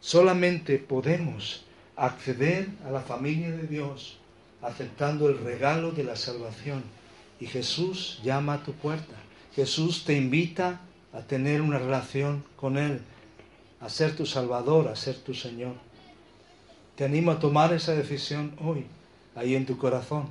Solamente 0.00 0.78
podemos 0.78 1.64
acceder 1.96 2.68
a 2.86 2.90
la 2.90 3.00
familia 3.00 3.50
de 3.50 3.66
Dios 3.66 4.18
aceptando 4.62 5.28
el 5.28 5.38
regalo 5.38 5.92
de 5.92 6.04
la 6.04 6.16
salvación. 6.16 6.82
Y 7.40 7.46
Jesús 7.46 8.20
llama 8.24 8.54
a 8.54 8.62
tu 8.64 8.72
puerta. 8.72 9.14
Jesús 9.54 10.04
te 10.04 10.14
invita 10.14 10.80
a 11.12 11.20
tener 11.22 11.60
una 11.60 11.78
relación 11.78 12.44
con 12.56 12.78
Él, 12.78 13.00
a 13.80 13.88
ser 13.88 14.16
tu 14.16 14.26
Salvador, 14.26 14.88
a 14.88 14.96
ser 14.96 15.16
tu 15.16 15.34
Señor. 15.34 15.74
Te 16.98 17.04
animo 17.04 17.30
a 17.30 17.38
tomar 17.38 17.72
esa 17.72 17.94
decisión 17.94 18.56
hoy, 18.60 18.84
ahí 19.36 19.54
en 19.54 19.64
tu 19.64 19.78
corazón. 19.78 20.26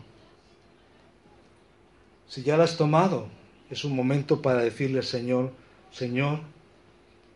Si 2.27 2.43
ya 2.43 2.57
la 2.57 2.65
has 2.65 2.75
tomado, 2.75 3.29
es 3.69 3.85
un 3.85 3.95
momento 3.95 4.41
para 4.41 4.63
decirle 4.63 4.97
al 4.97 5.05
Señor, 5.05 5.53
Señor, 5.93 6.41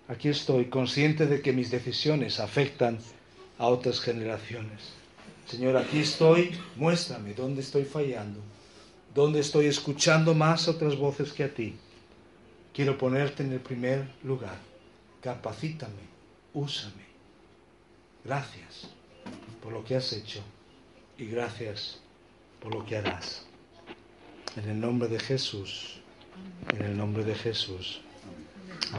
aquí 0.10 0.28
estoy 0.28 0.66
consciente 0.66 1.28
de 1.28 1.42
que 1.42 1.54
mis 1.54 1.72
decisiones 1.72 2.42
afectan 2.42 3.00
a 3.58 3.68
otras 3.68 4.02
generaciones. 4.02 4.92
Señor, 5.48 5.78
aquí 5.78 6.00
estoy, 6.00 6.52
muéstrame 6.76 7.34
dónde 7.34 7.62
estoy 7.62 7.86
fallando, 7.86 8.42
dónde 9.16 9.40
estoy 9.40 9.68
escuchando 9.68 10.34
más 10.34 10.68
otras 10.68 10.98
voces 10.98 11.32
que 11.32 11.46
a 11.46 11.54
ti. 11.54 11.76
Quiero 12.74 12.98
ponerte 12.98 13.44
en 13.44 13.54
el 13.54 13.62
primer 13.62 14.10
lugar. 14.24 14.58
Capacítame, 15.22 16.04
úsame. 16.54 17.06
Gracias 18.26 18.90
por 19.62 19.72
lo 19.72 19.84
que 19.84 19.96
has 19.96 20.12
hecho 20.14 20.42
y 21.18 21.26
gracias 21.26 22.00
por 22.60 22.74
lo 22.74 22.86
que 22.86 22.98
harás. 22.98 23.46
En 24.56 24.70
el 24.70 24.80
nombre 24.80 25.08
de 25.08 25.20
Jesús, 25.20 26.02
en 26.74 26.82
el 26.84 26.98
nombre 26.98 27.24
de 27.24 27.36
Jesús. 27.36 28.02